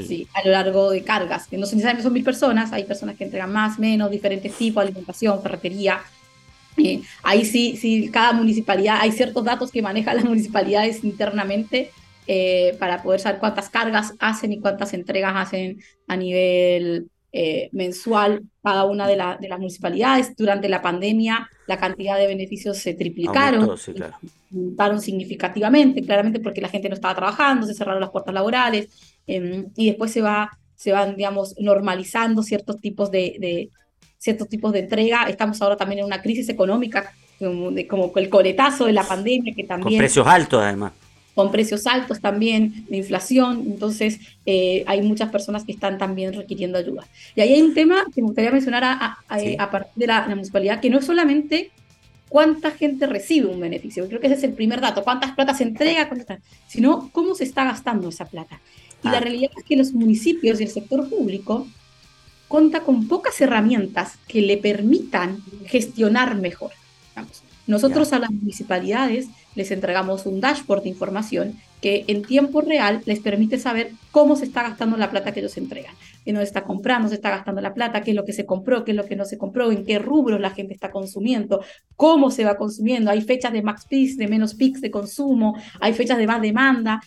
[0.07, 3.25] sí, a lo largo de cargas, que no necesariamente son mil personas, hay personas que
[3.25, 6.01] entregan más, menos, diferentes tipos, alimentación, ferretería.
[6.77, 11.91] Eh, ahí sí, sí, cada municipalidad, hay ciertos datos que manejan las municipalidades internamente
[12.25, 18.43] eh, para poder saber cuántas cargas hacen y cuántas entregas hacen a nivel eh, mensual
[18.61, 20.35] cada una de, de, las municipalidades.
[20.37, 23.75] Durante la pandemia la cantidad de beneficios se triplicaron,
[24.51, 28.89] aumentaron significativamente, claramente porque la gente no estaba trabajando, se cerraron las puertas laborales
[29.25, 33.69] em, y después se, va, se van, digamos, normalizando ciertos tipos de, de,
[34.19, 35.23] ciertos tipos de entrega.
[35.23, 39.55] Estamos ahora también en una crisis económica, como, de, como el coletazo de la pandemia
[39.55, 39.93] que también...
[39.93, 40.93] Con precios altos además
[41.35, 46.77] con precios altos también, de inflación, entonces eh, hay muchas personas que están también requiriendo
[46.77, 47.07] ayuda.
[47.35, 50.79] Y ahí hay un tema que me gustaría mencionar a, a, partir de la, municipalidad,
[50.79, 51.71] que no es solamente
[52.29, 55.63] cuánta gente recibe un beneficio, creo que ese es el primer dato, cuántas plata se
[55.63, 56.09] entrega,
[56.67, 58.59] sino cómo se está gastando esa plata.
[59.03, 59.21] Y la ah.
[59.21, 61.67] realidad es que los municipios y el sector público
[62.47, 66.71] cuenta con pocas herramientas que le permitan gestionar mejor.
[67.65, 73.19] Nosotros a las municipalidades les entregamos un dashboard de información que en tiempo real les
[73.19, 75.93] permite saber cómo se está gastando la plata que ellos entregan,
[76.25, 78.85] en dónde está comprando, se está gastando la plata, qué es lo que se compró,
[78.85, 81.61] qué es lo que no se compró, en qué rubros la gente está consumiendo,
[81.97, 83.11] cómo se va consumiendo.
[83.11, 87.01] Hay fechas de max peaks, de menos peaks de consumo, hay fechas de más demanda,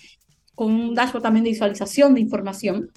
[0.55, 2.91] con un dashboard también de visualización de información.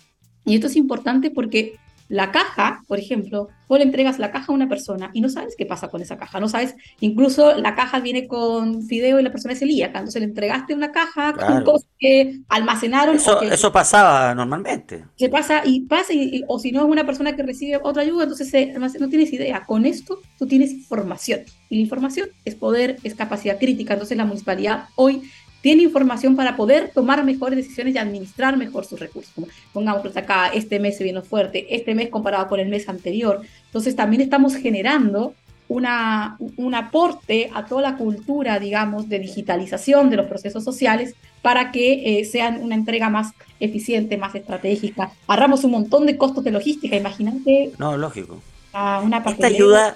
[0.45, 1.76] Y esto es importante porque
[2.10, 5.53] La caja, por ejemplo, vos le entregas la caja a una persona y no sabes
[5.55, 9.32] qué pasa con esa caja, no sabes, incluso la caja viene con fideo y la
[9.32, 13.16] persona es celíaca, entonces le entregaste una caja con cosas que almacenaron.
[13.16, 15.05] Eso, eso pasaba normalmente.
[15.18, 16.14] Se pasa y pasa,
[16.47, 19.64] o si no es una persona que recibe otra ayuda, entonces no tienes idea.
[19.68, 24.26] Con esto tú tienes información y la información es poder, es capacidad crítica, entonces la
[24.26, 25.22] municipalidad hoy
[25.62, 29.34] tiene información para poder tomar mejores decisiones y administrar mejor sus recursos.
[29.74, 33.41] pongamos acá, este mes se vino fuerte, este mes comparado con el mes anterior.
[33.66, 35.34] Entonces también estamos generando
[35.68, 41.72] una, un aporte a toda la cultura, digamos, de digitalización de los procesos sociales para
[41.72, 45.12] que eh, sean una entrega más eficiente, más estratégica.
[45.28, 47.72] Ahorramos un montón de costos de logística, imagínate.
[47.78, 48.41] No, lógico.
[48.74, 49.95] una ¿Esta ayuda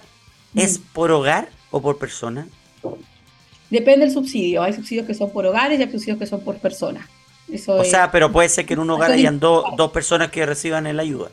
[0.55, 2.47] es por hogar o por persona?
[3.73, 4.61] Depende del subsidio.
[4.61, 7.07] Hay subsidios que son por hogares y hay subsidios que son por personas.
[7.67, 11.01] o sea, pero puede ser que en un hogar hayan dos personas que reciban la
[11.01, 11.29] ayuda.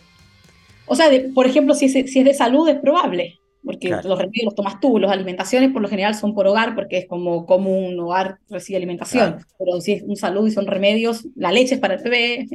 [0.86, 4.47] O sea, por ejemplo, si es, si es de salud es probable, porque los remedios
[4.47, 7.78] los tomas tú, las alimentaciones por lo general son por hogar, porque es como, como
[7.78, 11.80] un hogar recibe alimentación, pero si es un salud y son remedios, la leche es
[11.80, 12.47] para el bebé,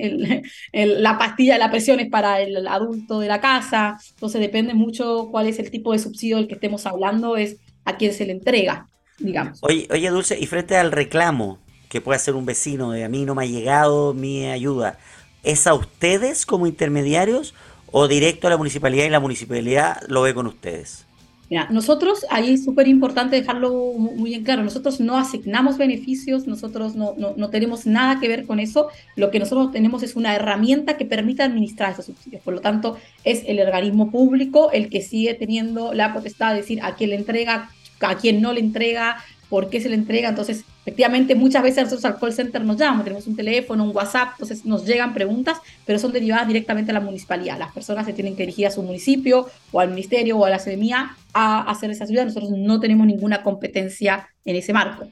[0.73, 5.29] la pastilla de la presión es para el adulto de la casa, entonces depende mucho
[5.29, 8.31] cuál es el tipo de subsidio del que estemos hablando, es a quién se le
[8.31, 8.87] entrega
[9.19, 9.59] digamos.
[9.61, 11.59] Oye, oye, Dulce, y frente al reclamo
[11.89, 14.97] que puede hacer un vecino de a mí no me ha llegado mi ayuda,
[15.43, 17.53] ¿es a ustedes como intermediarios
[17.91, 21.05] o directo a la municipalidad y la municipalidad lo ve con ustedes?
[21.49, 26.95] Mira, nosotros, ahí es súper importante dejarlo muy bien claro, nosotros no asignamos beneficios, nosotros
[26.95, 30.33] no, no, no, tenemos nada que ver con eso, lo que nosotros tenemos es una
[30.35, 35.03] herramienta que permite administrar esos subsidios, por lo tanto es el organismo público el que
[35.03, 37.69] sigue teniendo la potestad de decir a quién le entrega,
[38.01, 40.29] a quién no le entrega, por qué se le entrega.
[40.29, 44.29] Entonces, efectivamente, muchas veces nosotros al call center nos llaman, tenemos un teléfono, un WhatsApp,
[44.33, 47.57] entonces nos llegan preguntas, pero son derivadas directamente a la municipalidad.
[47.57, 50.59] Las personas se tienen que dirigir a su municipio o al ministerio o a la
[50.59, 52.25] CEMIA a hacer esa ayuda.
[52.25, 55.07] Nosotros no tenemos ninguna competencia en ese marco.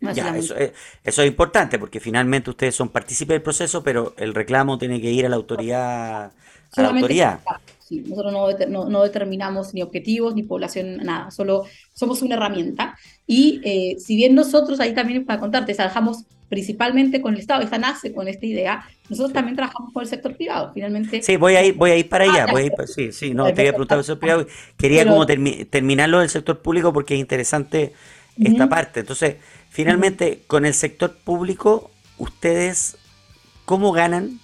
[0.00, 0.72] Ya, eso, es,
[1.04, 5.12] eso es importante porque finalmente ustedes son partícipes del proceso, pero el reclamo tiene que
[5.12, 6.32] ir a la autoridad.
[6.74, 7.40] A la autoridad
[8.00, 8.32] nosotros
[8.68, 12.96] no, no, determinamos ni objetivos, ni población, nada, solo somos una herramienta.
[13.26, 17.78] Y eh, si bien nosotros, ahí también para contarte, trabajamos principalmente con el Estado, esta
[17.78, 21.22] nace con esta idea, nosotros también trabajamos con el sector privado, finalmente.
[21.22, 23.46] Sí, voy a ir, voy a ir para allá, voy a ir, sí, sí, no,
[23.46, 27.94] te había preguntado el sector privado, quería como terminarlo del sector público porque es interesante
[28.38, 29.00] esta parte.
[29.00, 29.36] Entonces,
[29.70, 32.98] finalmente, con el sector público, ustedes,
[33.64, 34.38] ¿cómo ganan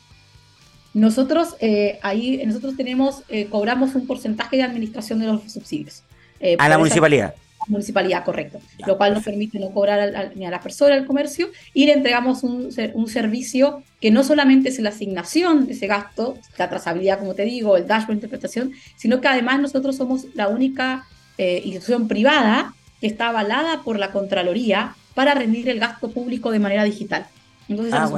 [0.99, 6.03] nosotros eh, ahí, nosotros tenemos, eh, cobramos un porcentaje de administración de los subsidios.
[6.41, 7.35] Eh, a la municipalidad.
[7.69, 8.61] municipalidad, correcto.
[8.87, 12.43] lo cual nos permite no cobrar ni a la persona, al comercio, y le entregamos
[12.43, 17.35] un, un, servicio que no solamente es la asignación de ese gasto, la trazabilidad, como
[17.35, 21.07] te digo, el dashboard de interpretación, sino que además nosotros somos la única
[21.39, 26.83] institución privada que está avalada por la Contraloría para rendir el gasto público de manera
[26.83, 27.27] digital.
[27.69, 28.11] Entonces, ah,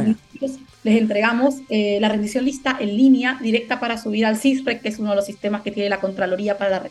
[0.82, 4.98] les entregamos eh, la rendición lista en línea directa para subir al CISREC, que es
[4.98, 6.90] uno de los sistemas que tiene la Contraloría para la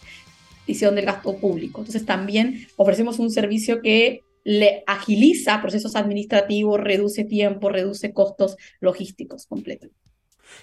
[0.67, 1.81] rendición del gasto público.
[1.81, 9.45] Entonces, también ofrecemos un servicio que le agiliza procesos administrativos, reduce tiempo, reduce costos logísticos
[9.45, 9.89] completos.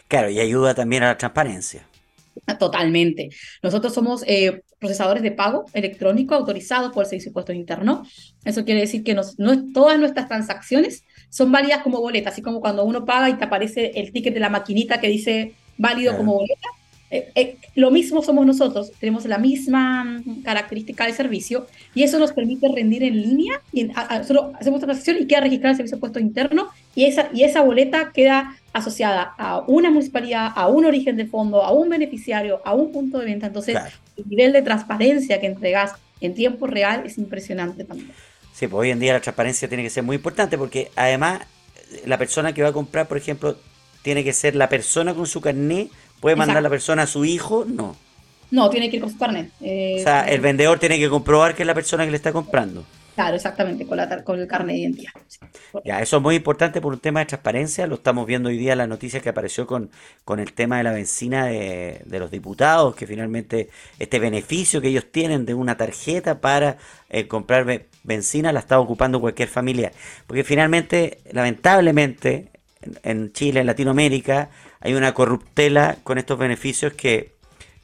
[0.09, 1.87] Claro, y ayuda también a la transparencia.
[2.59, 3.31] Totalmente.
[3.63, 8.07] Nosotros somos eh, procesadores de pago electrónico autorizados por el Servicio de Impuestos Interno.
[8.45, 11.03] Eso quiere decir que nos, no, todas nuestras transacciones
[11.37, 14.41] son válidas como boletas, así como cuando uno paga y te aparece el ticket de
[14.41, 16.69] la maquinita que dice válido como boleta.
[17.11, 22.19] Eh, eh, lo mismo somos nosotros, tenemos la misma mm, característica de servicio y eso
[22.19, 26.21] nos permite rendir en línea y hacemos transacción y queda registrada el servicio de puesto
[26.21, 31.27] interno y esa, y esa boleta queda asociada a una municipalidad, a un origen de
[31.27, 33.49] fondo, a un beneficiario, a un punto de venta.
[33.49, 33.77] Entonces,
[34.17, 38.11] el nivel de transparencia que entregas en tiempo real es impresionante también.
[38.57, 41.43] Sí, pues hoy en día la transparencia tiene que ser muy importante porque además
[42.07, 43.55] la persona que va a comprar, por ejemplo,
[44.01, 45.91] tiene que ser la persona con su carnet,
[46.21, 47.95] puede mandar la persona a su hijo, no.
[48.51, 49.51] No, tiene que ir con su carnet.
[49.61, 52.33] Eh, o sea, el vendedor tiene que comprobar que es la persona que le está
[52.33, 52.83] comprando.
[53.17, 55.13] Claro, exactamente, con, la, con el carnet de identidad.
[55.87, 57.87] Ya, eso es muy importante por un tema de transparencia.
[57.87, 59.91] Lo estamos viendo hoy día en la noticia que apareció con,
[60.27, 65.11] con el tema de la benzina de, los diputados, que finalmente este beneficio que ellos
[65.11, 66.77] tienen de una tarjeta para
[67.09, 69.93] eh, comprar benzina la está ocupando cualquier familia.
[70.27, 72.51] Porque finalmente, lamentablemente,
[73.03, 74.51] en, Chile, en Latinoamérica,
[74.81, 77.33] hay una corruptela con estos beneficios que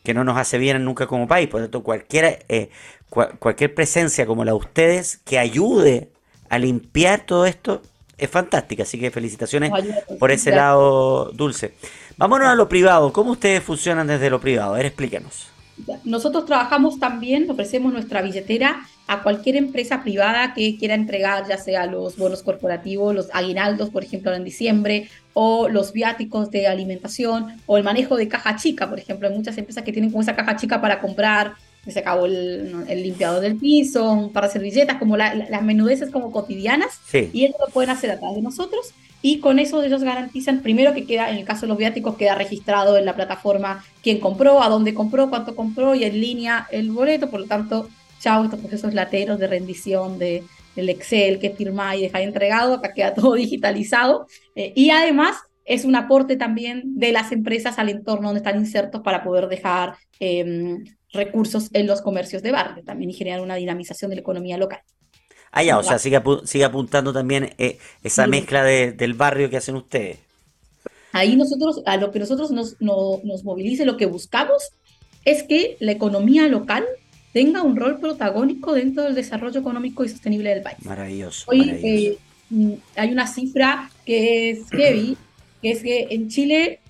[0.02, 1.48] que no nos hace bien nunca como país.
[1.48, 2.70] Por lo tanto, cualquier, eh,
[3.38, 6.10] cualquier presencia como la de ustedes que ayude
[6.48, 7.82] a limpiar todo esto
[8.18, 8.82] es fantástica.
[8.82, 9.72] Así que felicitaciones
[10.18, 11.74] por ese lado, Dulce.
[12.16, 13.12] Vámonos a lo privado.
[13.12, 14.74] ¿Cómo ustedes funcionan desde lo privado?
[14.74, 15.51] A ver, explíquenos.
[16.04, 21.86] Nosotros trabajamos también, ofrecemos nuestra billetera a cualquier empresa privada que quiera entregar, ya sea
[21.86, 27.76] los bonos corporativos, los aguinaldos, por ejemplo, en diciembre, o los viáticos de alimentación, o
[27.76, 29.28] el manejo de caja chica, por ejemplo.
[29.28, 31.54] Hay muchas empresas que tienen como esa caja chica para comprar,
[31.86, 37.44] se acabó el, el limpiador del piso, para servilletas, como las menudeces como cotidianas, y
[37.44, 38.92] ellos lo pueden hacer a través de nosotros.
[39.22, 42.34] Y con eso ellos garantizan, primero que queda, en el caso de los viáticos, queda
[42.34, 46.90] registrado en la plataforma quién compró, a dónde compró, cuánto compró y en línea el
[46.90, 47.30] boleto.
[47.30, 50.42] Por lo tanto, chao, estos procesos lateros de rendición de,
[50.74, 54.26] del Excel que firma y deja entregado, acá queda todo digitalizado.
[54.56, 59.02] Eh, y además es un aporte también de las empresas al entorno donde están insertos
[59.02, 64.10] para poder dejar em, recursos en los comercios de barrio también y generar una dinamización
[64.10, 64.80] de la economía local.
[65.52, 69.76] Ah, ya, o sea, sigue, sigue apuntando también eh, esa mezcla del barrio que hacen
[69.76, 70.18] ustedes.
[71.12, 74.70] Ahí nosotros, a lo que nosotros nos, nos movilice, lo que buscamos
[75.26, 76.86] es que la economía local
[77.34, 80.78] tenga un rol protagónico dentro del desarrollo económico y sostenible del país.
[80.84, 81.44] Maravilloso.
[81.50, 85.18] Hoy eh, mm, hay una cifra que es heavy,
[85.60, 86.80] que es que en Chile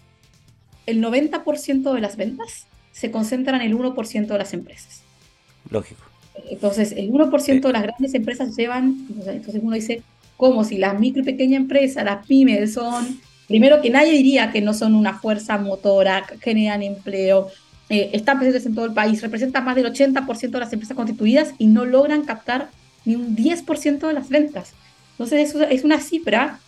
[0.87, 5.03] el 90% de las ventas se concentran en el 1% de las empresas.
[5.69, 6.12] Lógico.
[6.51, 10.03] Entonces, el 1% de las grandes empresas llevan, entonces uno dice,
[10.37, 14.61] como si las micro y pequeñas empresas, las pymes son, primero que nadie diría que
[14.61, 17.49] no son una fuerza motora, generan empleo,
[17.89, 21.53] eh, están presentes en todo el país, representan más del 80% de las empresas constituidas
[21.59, 22.71] y no logran captar
[23.05, 24.73] ni un 10% de las ventas.
[25.13, 26.59] Entonces, eso es una cifra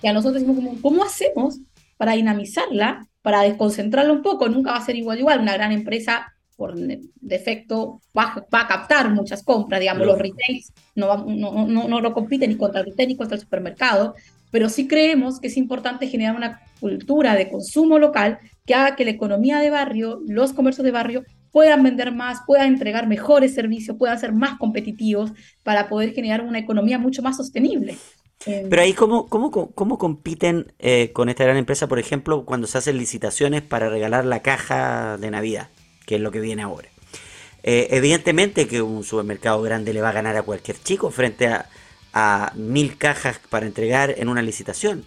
[0.00, 1.58] que a nosotros decimos como, ¿cómo hacemos
[1.96, 4.48] para dinamizarla, para desconcentrarla un poco?
[4.48, 5.40] Nunca va a ser igual igual.
[5.40, 6.74] Una gran empresa por
[7.20, 12.50] defecto va, a captar muchas compras, digamos, los retails no, no, no, no, lo compiten
[12.50, 14.14] ni contra el retail ni contra el supermercado,
[14.50, 19.04] pero sí creemos que es importante generar una cultura de consumo local que haga que
[19.04, 23.96] la economía de barrio, los comercios de barrio puedan vender más, puedan entregar mejores servicios,
[23.98, 25.32] puedan ser más competitivos
[25.62, 27.96] para poder generar una economía mucho más sostenible.
[28.44, 32.78] Pero ahí, ¿cómo, cómo, cómo compiten eh, con esta gran empresa, por ejemplo, cuando se
[32.78, 35.68] hacen licitaciones para regalar la caja de Navidad?
[36.06, 36.88] Que es lo que viene ahora.
[37.62, 41.68] Eh, evidentemente que un supermercado grande le va a ganar a cualquier chico frente a,
[42.54, 45.04] mil cajas para entregar en una licitación.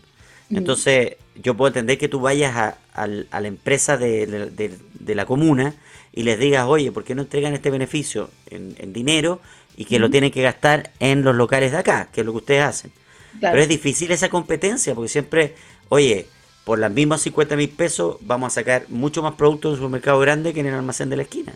[0.51, 4.77] Entonces, yo puedo entender que tú vayas a, la empresa de,
[5.07, 5.73] la comuna
[6.13, 9.41] y les digas, oye, ¿por qué no entregan este beneficio en, dinero
[9.75, 12.39] y que lo tienen que gastar en los locales de acá, que es lo que
[12.39, 12.91] ustedes hacen?
[13.39, 15.55] Pero es difícil esa competencia, porque siempre,
[15.87, 16.27] oye,
[16.63, 20.19] por las mismas 50 mil pesos vamos a sacar mucho más productos en un supermercado
[20.19, 21.53] grande que en el almacén de la esquina.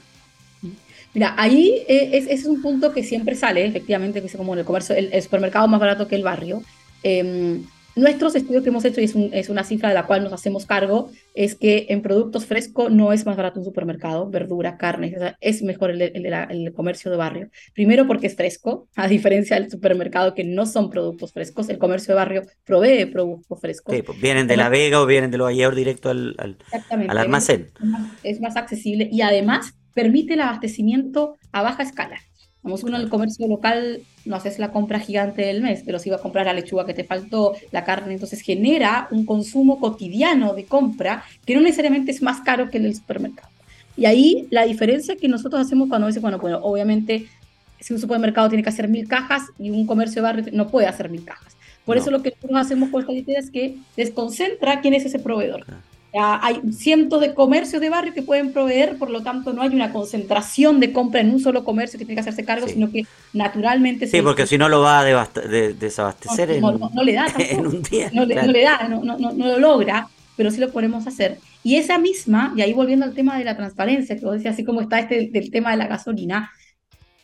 [1.13, 4.65] Mira, ahí es, es un punto que siempre sale, efectivamente, que es como en el
[4.65, 6.63] comercio, el, supermercado más barato que el barrio.
[7.03, 7.63] Em,
[7.95, 11.11] Nuestros estudios que hemos hecho, y es, una cifra de la cual nos hacemos cargo,
[11.35, 15.91] es que en productos frescos no es más barato un supermercado, verdura, carne, es mejor
[15.91, 17.49] el, comercio de barrio.
[17.73, 22.13] Primero porque es fresco, a diferencia del supermercado que no son productos frescos, el comercio
[22.13, 23.95] de barrio provee productos frescos.
[23.95, 26.57] Sí, pues vienen de La Vega o vienen de los Ayer directo al, al,
[26.89, 27.71] al almacén.
[28.23, 32.17] Es más accesible y además permite el abastecimiento a baja escala.
[32.63, 36.09] Vamos, uno en el comercio local no haces la compra gigante del mes, pero si
[36.09, 40.53] va a comprar la lechuga que te faltó, la carne, entonces genera un consumo cotidiano
[40.53, 43.49] de compra que no necesariamente es más caro que el del supermercado.
[43.97, 47.27] Y ahí la diferencia que nosotros hacemos cuando dice, bueno, bueno, obviamente
[47.81, 50.87] si un supermercado tiene que hacer mil cajas y un comercio de barrio no puede
[50.87, 51.57] hacer mil cajas.
[51.85, 55.19] Por eso lo que nosotros hacemos con esta idea es que desconcentra quién es ese
[55.19, 55.65] proveedor
[56.19, 59.91] hay cientos de comercios de barrio que pueden proveer, por lo tanto no hay una
[59.91, 64.05] concentración de compra en un solo comercio que tiene que hacerse cargo, sino que naturalmente...
[64.05, 66.63] Sí, porque si no lo va a desabastecer en,
[67.03, 68.11] le da en, un día.
[68.13, 70.07] No, le, da, no, no, lo logra,
[70.37, 71.39] pero sí lo podemos hacer.
[71.63, 74.63] Y esa misma, y ahí volviendo al tema de la transparencia, que vos decías, así
[74.63, 76.51] como está este del tema de la gasolina,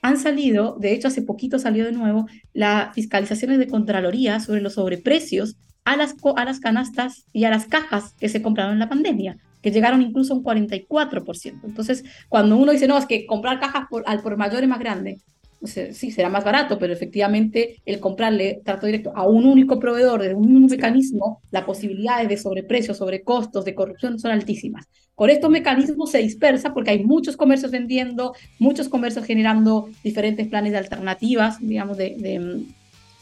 [0.01, 4.73] han salido, de hecho hace poquito salió de nuevo, las fiscalizaciones de Contraloría sobre los
[4.73, 8.89] sobreprecios a las, a las canastas y a las cajas que se compraron en la
[8.89, 11.59] pandemia, que llegaron incluso a un 44%.
[11.63, 14.79] Entonces, cuando uno dice, no, es que comprar cajas por, al por mayor es más
[14.79, 15.19] grande,
[15.65, 20.33] sí, será más barato, pero efectivamente el comprarle trato directo a un único proveedor de
[20.33, 24.87] un mecanismo, las posibilidades de sobreprecio, sobrecostos, de corrupción son altísimas.
[25.15, 30.71] Con estos mecanismos se dispersa porque hay muchos comercios vendiendo, muchos comercios generando diferentes planes
[30.71, 32.63] de alternativas, digamos, de,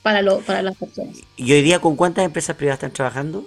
[0.07, 1.17] para, lo, para las personas.
[1.35, 3.45] ¿Y hoy día con cuántas empresas privadas están trabajando?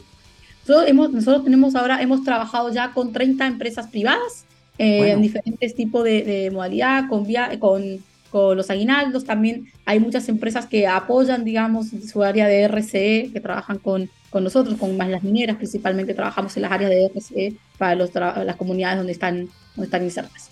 [0.68, 4.44] Nosotros, hemos, nosotros tenemos ahora, hemos trabajado ya con 30 empresas privadas
[4.76, 9.24] eh, en diferentes tipos de, modalidad, con, via, con, con los aguinaldos.
[9.24, 14.44] También hay muchas empresas que apoyan, digamos, su área de RCE, que trabajan con con
[14.44, 18.54] nosotros, con más las mineras, principalmente trabajamos en las áreas de RCE para los las
[18.54, 20.50] comunidades donde están, donde están insertas.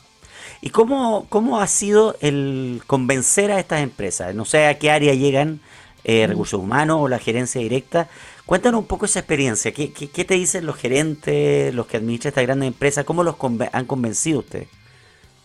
[0.61, 4.35] ¿Y cómo, cómo ha sido el convencer a estas empresas?
[4.35, 5.61] No sé a qué área llegan,
[6.09, 8.09] eh, recursos humanos o la gerencia directa.
[8.47, 9.73] Cuéntanos un poco esa experiencia.
[9.73, 13.05] ¿Qué, qué, te dicen los gerentes, los que administran estas grandes empresas?
[13.05, 13.37] ¿Cómo los
[13.73, 14.69] han convencido ustedes?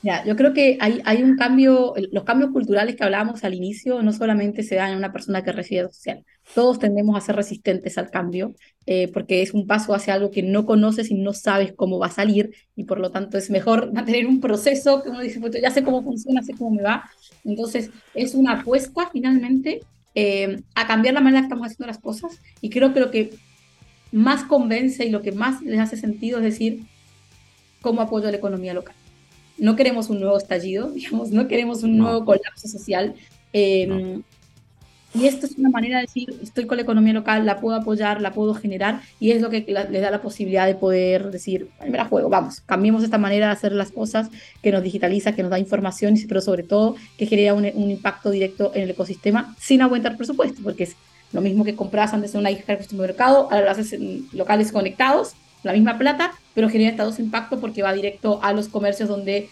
[0.03, 4.01] Ya, yo creo que hay, hay un cambio, los cambios culturales que hablábamos al inicio
[4.03, 6.23] no solamente se dan en una persona que recibe social.
[6.55, 8.53] Todos tendemos a ser resistentes al cambio
[8.85, 12.07] eh, porque es un paso hacia algo que no conoces y no sabes cómo va
[12.07, 15.61] a salir y por lo tanto es mejor mantener un proceso que uno dice, pues
[15.61, 17.03] ya sé cómo funciona, sé cómo me va.
[17.43, 19.81] Entonces es una apuesta finalmente
[20.15, 22.39] eh, a cambiar la manera que estamos haciendo las cosas.
[22.61, 23.31] Y creo que lo que
[24.11, 26.83] más convence y lo que más les hace sentido es decir,
[27.81, 28.95] cómo apoyo a la economía local
[29.57, 33.15] no queremos un nuevo estallido, digamos, no queremos un nuevo colapso social.
[33.51, 34.23] Em,
[35.13, 38.21] y esto es una manera de decir, estoy con la economía local, la puedo apoyar,
[38.21, 41.97] la puedo generar, y es lo que le da la posibilidad de poder decir, me
[41.97, 44.29] la juego, vamos, cambiemos esta manera de hacer las cosas,
[44.61, 48.71] que nos digitaliza, que nos da información, pero sobre todo que genera un, impacto directo
[48.73, 50.95] en el ecosistema sin aumentar presupuesto, porque es
[51.31, 54.71] lo mismo que compras antes en una hija de mercado, ahora lo haces en locales
[54.71, 55.33] conectados,
[55.63, 59.49] la misma plata, pero genera estados impacto porque va directo a los comercios donde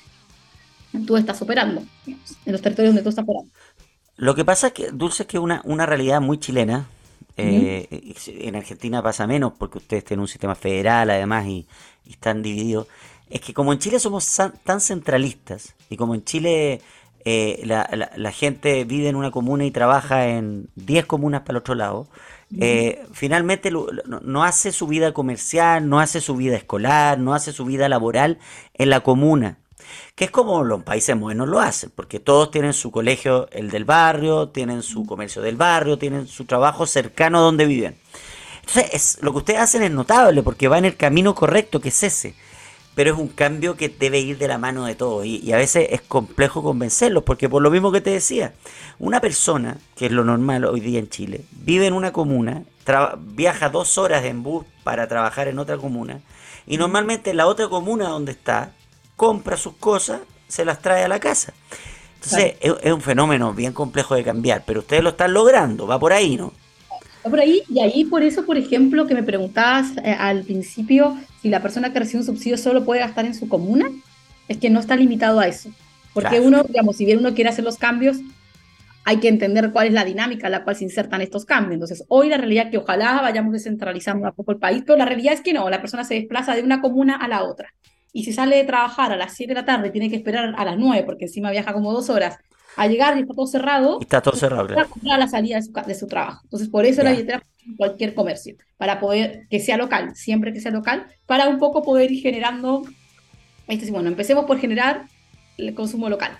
[1.05, 3.51] tú estás operando, en los territorios donde tú estás operando.
[4.17, 6.87] Lo que pasa es que, Dulce, es que una, una realidad muy chilena.
[7.37, 11.67] Eh, en Argentina pasa menos porque ustedes tienen un sistema federal además y,
[12.07, 12.87] están divididos.
[13.29, 16.81] Es que como en Chile somos tan centralistas y como en Chile
[17.23, 21.57] eh, la, la, gente vive en una comuna y trabaja en 10 comunas para el
[21.57, 22.07] otro lado,
[22.59, 27.65] eh, finalmente no, hace su vida comercial, no hace su vida escolar, no hace su
[27.65, 28.39] vida laboral
[28.73, 29.59] en la comuna,
[30.15, 33.85] que es como los países modernos lo hacen, porque todos tienen su colegio, el del
[33.85, 37.95] barrio, tienen su comercio del barrio, tienen su trabajo cercano a donde viven.
[38.61, 41.89] Entonces, es, lo que ustedes hacen es notable, porque va en el camino correcto, que
[41.89, 42.35] es ese
[42.95, 45.87] pero es un cambio que debe ir de la mano de todos y, a veces
[45.91, 48.53] es complejo convencerlos, porque por lo mismo que te decía,
[48.99, 52.63] una persona, que es lo normal hoy día en Chile, vive en una comuna,
[53.19, 56.19] viaja dos horas en bus para trabajar en otra comuna,
[56.67, 58.73] y normalmente en la otra comuna donde está,
[59.21, 61.53] compra sus cosas, se las trae a la casa.
[62.15, 66.11] Entonces es, un fenómeno bien complejo de cambiar, pero ustedes lo están logrando, va por
[66.11, 66.51] ahí, ¿no?
[67.21, 71.49] por ahí, y ahí por eso, por ejemplo, que me preguntabas eh, al principio si
[71.49, 73.91] la persona que recibe un subsidio solo puede gastar en su comuna,
[74.47, 75.69] es que no está limitado a eso.
[76.15, 78.17] Porque uno, digamos, si bien uno quiere hacer los cambios,
[79.05, 81.73] hay que entender cuál es la dinámica a la cual se insertan estos cambios.
[81.73, 85.05] Entonces, hoy la realidad es que ojalá vayamos descentralizando un poco el país, pero la
[85.05, 87.71] realidad es que no, la persona se desplaza de una comuna a la otra.
[88.13, 90.65] Y si sale de trabajar a las 7 de la tarde, tiene que esperar a
[90.65, 92.37] las 9, porque encima viaja como dos horas
[92.75, 93.99] a llegar y está todo cerrado.
[94.01, 94.67] está todo cerrado.
[94.67, 96.41] Para comprar la salida de su, de su, trabajo.
[96.43, 100.61] Entonces, por eso la billetera en cualquier comercio, para poder que sea local, siempre que
[100.61, 102.83] sea local, para un poco poder ir generando.
[103.67, 105.05] Este, bueno, empecemos por generar
[105.57, 106.37] el consumo local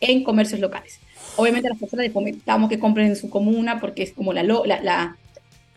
[0.00, 1.00] en comercios locales.
[1.36, 4.42] Obviamente, a las personas les comentamos que compren en su comuna porque es como la.
[4.42, 5.16] la, la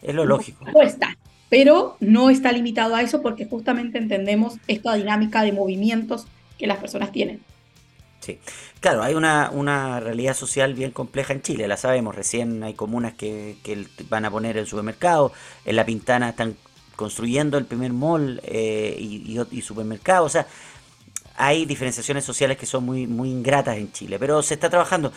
[0.02, 0.66] es lo lógico.
[0.82, 1.18] Está,
[1.54, 6.26] pero no está limitado a eso porque justamente entendemos esta dinámica de movimientos
[6.58, 7.42] que las personas tienen.
[8.22, 8.40] Sí,
[8.80, 13.14] claro, hay una, una, realidad social bien compleja en Chile, la sabemos, recién hay comunas
[13.14, 13.56] que,
[14.10, 15.32] van a poner el supermercado,
[15.64, 16.56] en La Pintana están
[16.96, 20.48] construyendo el primer mall eh, y, supermercado, o sea,
[21.36, 25.14] hay diferenciaciones sociales que son muy, muy ingratas en Chile, pero se está trabajando.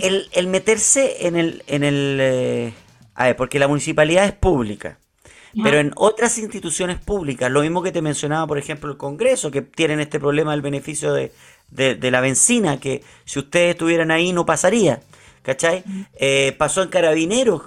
[0.00, 1.62] El, el meterse en el...
[1.68, 2.72] En el eh,
[3.14, 4.98] a ver, porque la municipalidad es pública,
[5.62, 9.62] pero en otras instituciones públicas, lo mismo que te mencionaba, por ejemplo, el Congreso, que
[9.62, 11.32] tienen este problema del beneficio de,
[11.70, 15.00] de, la benzina, que si ustedes estuvieran ahí no pasaría,
[15.42, 15.84] ¿cachai?
[16.14, 17.62] Eh, pasó en Carabineros,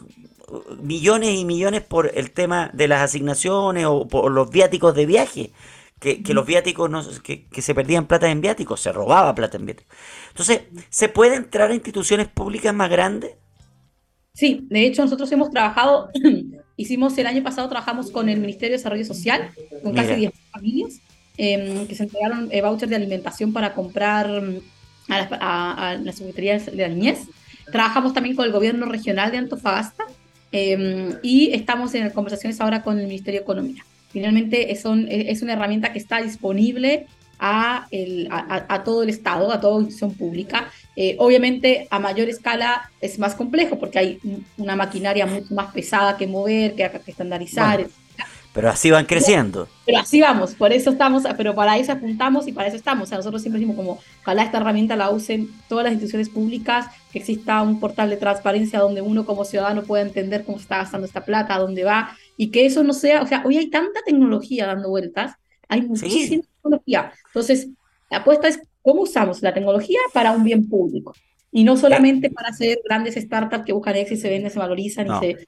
[0.81, 5.51] millones y millones por el tema de las asignaciones o por los viáticos de viaje.
[5.99, 9.97] Que, los viáticos, no, que, se perdían plata en viáticos, se robaba plata en viáticos.
[10.29, 10.61] Entonces,
[10.91, 13.31] ¿se puede entrar a instituciones públicas más grandes?
[14.37, 16.09] Sí, de hecho nosotros hemos trabajado,
[16.77, 19.49] hicimos el año pasado, trabajamos con el Ministerio de Desarrollo Social,
[19.81, 21.01] con casi 10 familias,
[21.39, 24.59] Em, que se entregaron eh, vouchers de alimentación para comprar mm,
[25.07, 27.27] a, las Secretarías de la Niñez.
[27.71, 30.05] Trabajamos también con el gobierno regional de Antofagasta
[30.51, 33.85] em, y estamos en conversaciones ahora con el Ministerio de Economía.
[34.09, 37.05] Finalmente es, es una herramienta que está disponible
[37.39, 40.71] a, el, a, todo el Estado, a toda institución pública.
[40.95, 44.19] Eh, obviamente a mayor escala es más complejo porque hay
[44.57, 47.85] una maquinaria mucho más pesada que mover, que, que estandarizar.
[48.53, 49.67] pero así van creciendo.
[49.85, 53.03] Pero así vamos, por eso estamos, pero para eso apuntamos y para eso estamos.
[53.03, 56.87] O sea, nosotros siempre decimos como, ojalá esta herramienta la usen todas las instituciones públicas,
[57.11, 60.77] que exista un portal de transparencia donde uno como ciudadano pueda entender cómo se está
[60.77, 63.69] gastando esta plata, a dónde va, y que eso no sea, o sea, hoy hay
[63.69, 65.35] tanta tecnología dando vueltas,
[65.67, 67.13] hay muchísima tecnología.
[67.27, 67.67] Entonces,
[68.09, 71.13] la apuesta es cómo usamos la tecnología para un bien público.
[71.51, 75.19] Y no solamente para hacer grandes startups que buscan éxito se venden, se valorizan y
[75.19, 75.47] se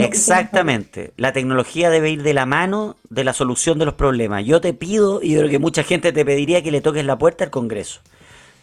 [0.00, 1.12] Exactamente.
[1.16, 4.44] La tecnología debe ir de la mano de la solución de los problemas.
[4.44, 7.18] Yo te pido, y yo creo que mucha gente te pediría que le toques la
[7.18, 8.00] puerta al Congreso.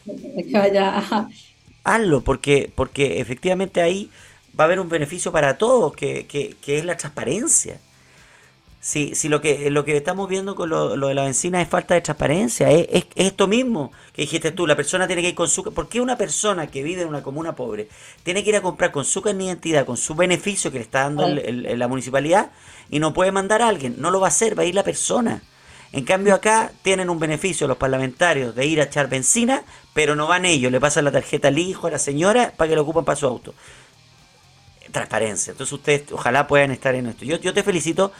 [1.83, 4.09] Hazlo, porque, porque efectivamente ahí
[4.59, 7.79] va a haber un beneficio para todos, que, que, que es la transparencia.
[8.83, 11.93] Si, si lo que lo que estamos viendo con lo, de la benzina es falta
[11.93, 15.47] de transparencia, es, es, esto mismo que dijiste tú, la persona tiene que ir con
[15.47, 15.63] su...
[15.63, 17.89] ¿Por qué una persona que vive en una comuna pobre
[18.23, 20.83] tiene que ir a comprar con su carne de identidad, con su beneficio que le
[20.83, 22.49] está dando la municipalidad
[22.89, 23.97] y no puede mandar a alguien?
[23.99, 25.43] No lo va a hacer, va a ir la persona.
[25.93, 29.63] En cambio acá tienen un beneficio los parlamentarios de ir a echar benzina,
[29.93, 32.75] pero no van ellos, le pasan la tarjeta al hijo, a la señora, para que
[32.75, 33.53] lo ocupen para su auto.
[34.91, 35.51] Transparencia.
[35.51, 37.25] Entonces ustedes ojalá puedan estar en esto.
[37.25, 38.11] Yo, yo te felicito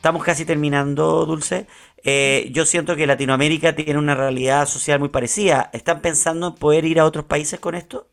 [0.00, 1.66] Estamos casi terminando, Dulce.
[2.02, 5.68] Eh, yo siento que Latinoamérica tiene una realidad social muy parecida.
[5.74, 8.08] ¿Están pensando en poder ir a otros países con esto?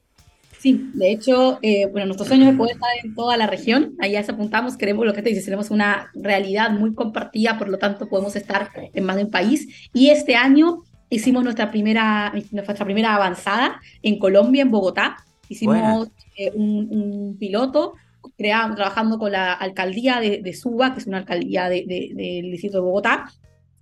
[0.59, 3.95] Sí, de hecho, eh, bueno, nuestro sueño es poder estar en toda la región.
[3.99, 7.77] Ahí se apuntamos, queremos lo que te dice, tenemos una realidad muy compartida, por lo
[7.77, 9.89] tanto podemos estar en más de un país.
[9.93, 15.23] Y este año hicimos nuestra primera, nuestra primera avanzada en Colombia, en Bogotá.
[15.47, 17.93] Hicimos eh, un, un, piloto
[18.38, 23.31] trabajando con la alcaldía de, Suba, que es una alcaldía del distrito de Bogotá,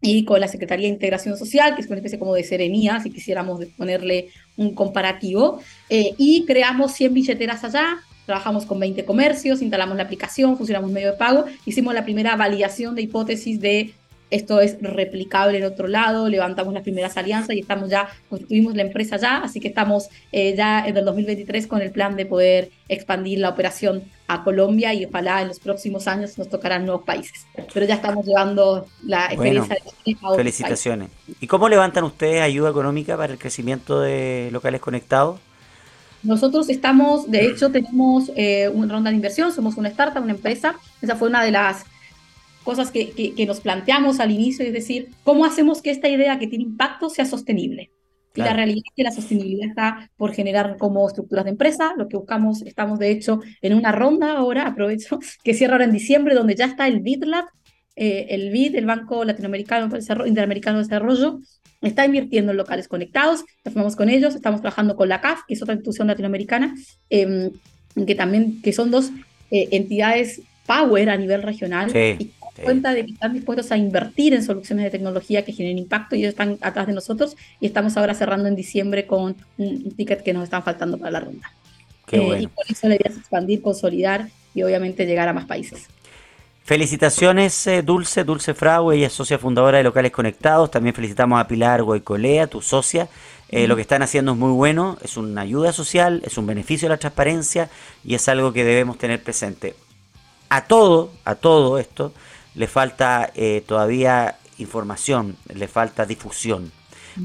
[0.01, 3.09] y con la Secretaría de Integración Social, que es una especie como de serenía, si
[3.09, 9.97] quisiéramos ponerle un comparativo, eh, y creamos 100 billeteras allá, trabajamos con 20 comercios, instalamos
[9.97, 13.93] la aplicación, funcionamos medio de pago, hicimos la primera validación de hipótesis de
[14.29, 18.81] esto es replicable en otro lado, levantamos las primeras alianzas y estamos ya, constituimos la
[18.83, 22.71] empresa ya, así que estamos eh, ya en el 2023 con el plan de poder
[22.89, 27.45] expandir la operación a Colombia y ojalá en los próximos años nos tocarán nuevos países.
[27.73, 31.09] Pero ya estamos llevando la experiencia de a Felicitaciones.
[31.39, 35.39] ¿Y cómo levantan ustedes ayuda económica para el crecimiento de locales conectados?
[36.23, 40.75] Nosotros estamos, de hecho, tenemos eh, una ronda de inversión, somos una startup, una empresa.
[40.99, 41.85] Esa fue una de las
[42.65, 46.47] cosas que, que, nos planteamos al inicio, es decir, ¿cómo hacemos que esta idea que
[46.47, 47.91] tiene impacto sea sostenible?
[48.35, 51.93] Y la realidad es que la sostenibilidad está por generar como estructuras de empresa.
[51.95, 55.93] Lo que buscamos, estamos de hecho en una ronda ahora, aprovecho, que cierra ahora en
[55.93, 57.45] diciembre, donde ya está el BIDLAB,
[57.95, 59.89] eh, el BID, el Banco Latinoamericano
[60.25, 61.39] Interamericano de Desarrollo,
[61.81, 63.45] está invirtiendo en locales conectados.
[63.63, 66.75] Trabajamos con ellos, estamos trabajando con la CAF, que es otra institución latinoamericana,
[67.09, 67.51] em,
[68.05, 69.11] que también que son dos
[69.51, 72.31] eh, entidades power a nivel regional y
[72.63, 76.19] cuenta de que están dispuestos a invertir en soluciones de tecnología que generen impacto y
[76.19, 80.33] ellos están atrás de nosotros y estamos ahora cerrando en diciembre con un, ticket que
[80.33, 81.51] nos están faltando para la ronda.
[82.11, 85.87] Eh, y por eso la idea es expandir, consolidar y obviamente llegar a más países.
[86.63, 90.71] Felicitaciones, eh, Dulce, Dulce Frau, ella es socia fundadora de Locales Conectados.
[90.71, 93.07] También felicitamos a Pilar Goicolea, tu socia.
[93.49, 96.87] Eh, lo que están haciendo es muy bueno, es una ayuda social, es un beneficio
[96.87, 97.69] de la transparencia
[98.03, 99.75] y es algo que debemos tener presente.
[100.49, 102.13] A todo, a todo esto,
[102.55, 106.71] le falta eh, todavía información, le falta difusión.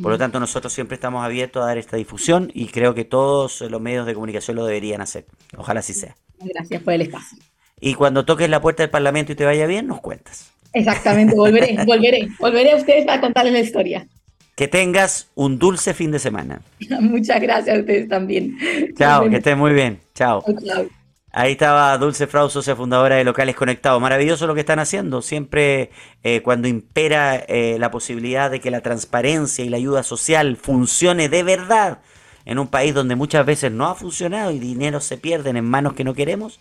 [0.03, 3.61] Por lo tanto, nosotros siempre estamos abiertos a dar esta difusión y creo que todos
[3.63, 5.27] los medios de comunicación lo deberían hacer.
[5.57, 6.15] Ojalá así sea.
[6.39, 7.39] Gracias por el espacio.
[7.81, 10.53] Y cuando toques la puerta del Parlamento y te vaya bien, nos cuentas.
[10.73, 14.07] Exactamente, volveré, volveré, volveré a ustedes para contarles la historia.
[14.55, 16.61] Que tengas un dulce fin de semana.
[17.01, 18.57] Muchas gracias a ustedes también.
[18.97, 19.99] Chao, que estén muy bien.
[20.15, 20.45] Chao.
[20.65, 21.00] Chao.
[21.33, 24.03] Ahí estaba Dulce Frau, socia fundadora de Locales Conectados.
[24.03, 25.23] Maravilloso lo que están haciendo.
[25.23, 25.93] Siempre
[26.25, 31.29] eh, cuando impera eh, la posibilidad de que la transparencia y la ayuda social funcione
[31.29, 32.01] de verdad
[32.47, 35.93] en un país donde muchas veces no ha funcionado y dinero se pierde en manos
[35.93, 36.59] que no queremos,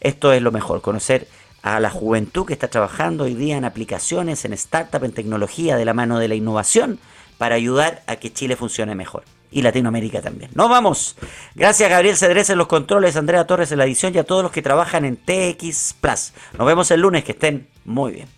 [0.00, 0.80] esto es lo mejor.
[0.80, 1.28] Conocer
[1.60, 5.84] a la juventud que está trabajando hoy día en aplicaciones, en startup, en tecnología de
[5.84, 7.00] la mano de la innovación
[7.36, 9.24] para ayudar a que Chile funcione mejor
[9.56, 10.50] y Latinoamérica también.
[10.54, 11.16] Nos vamos.
[11.54, 14.52] Gracias Gabriel Cedrés en los controles, Andrea Torres en la edición y a todos los
[14.52, 16.34] que trabajan en TX Plus.
[16.58, 18.28] Nos vemos el lunes, que estén muy bien.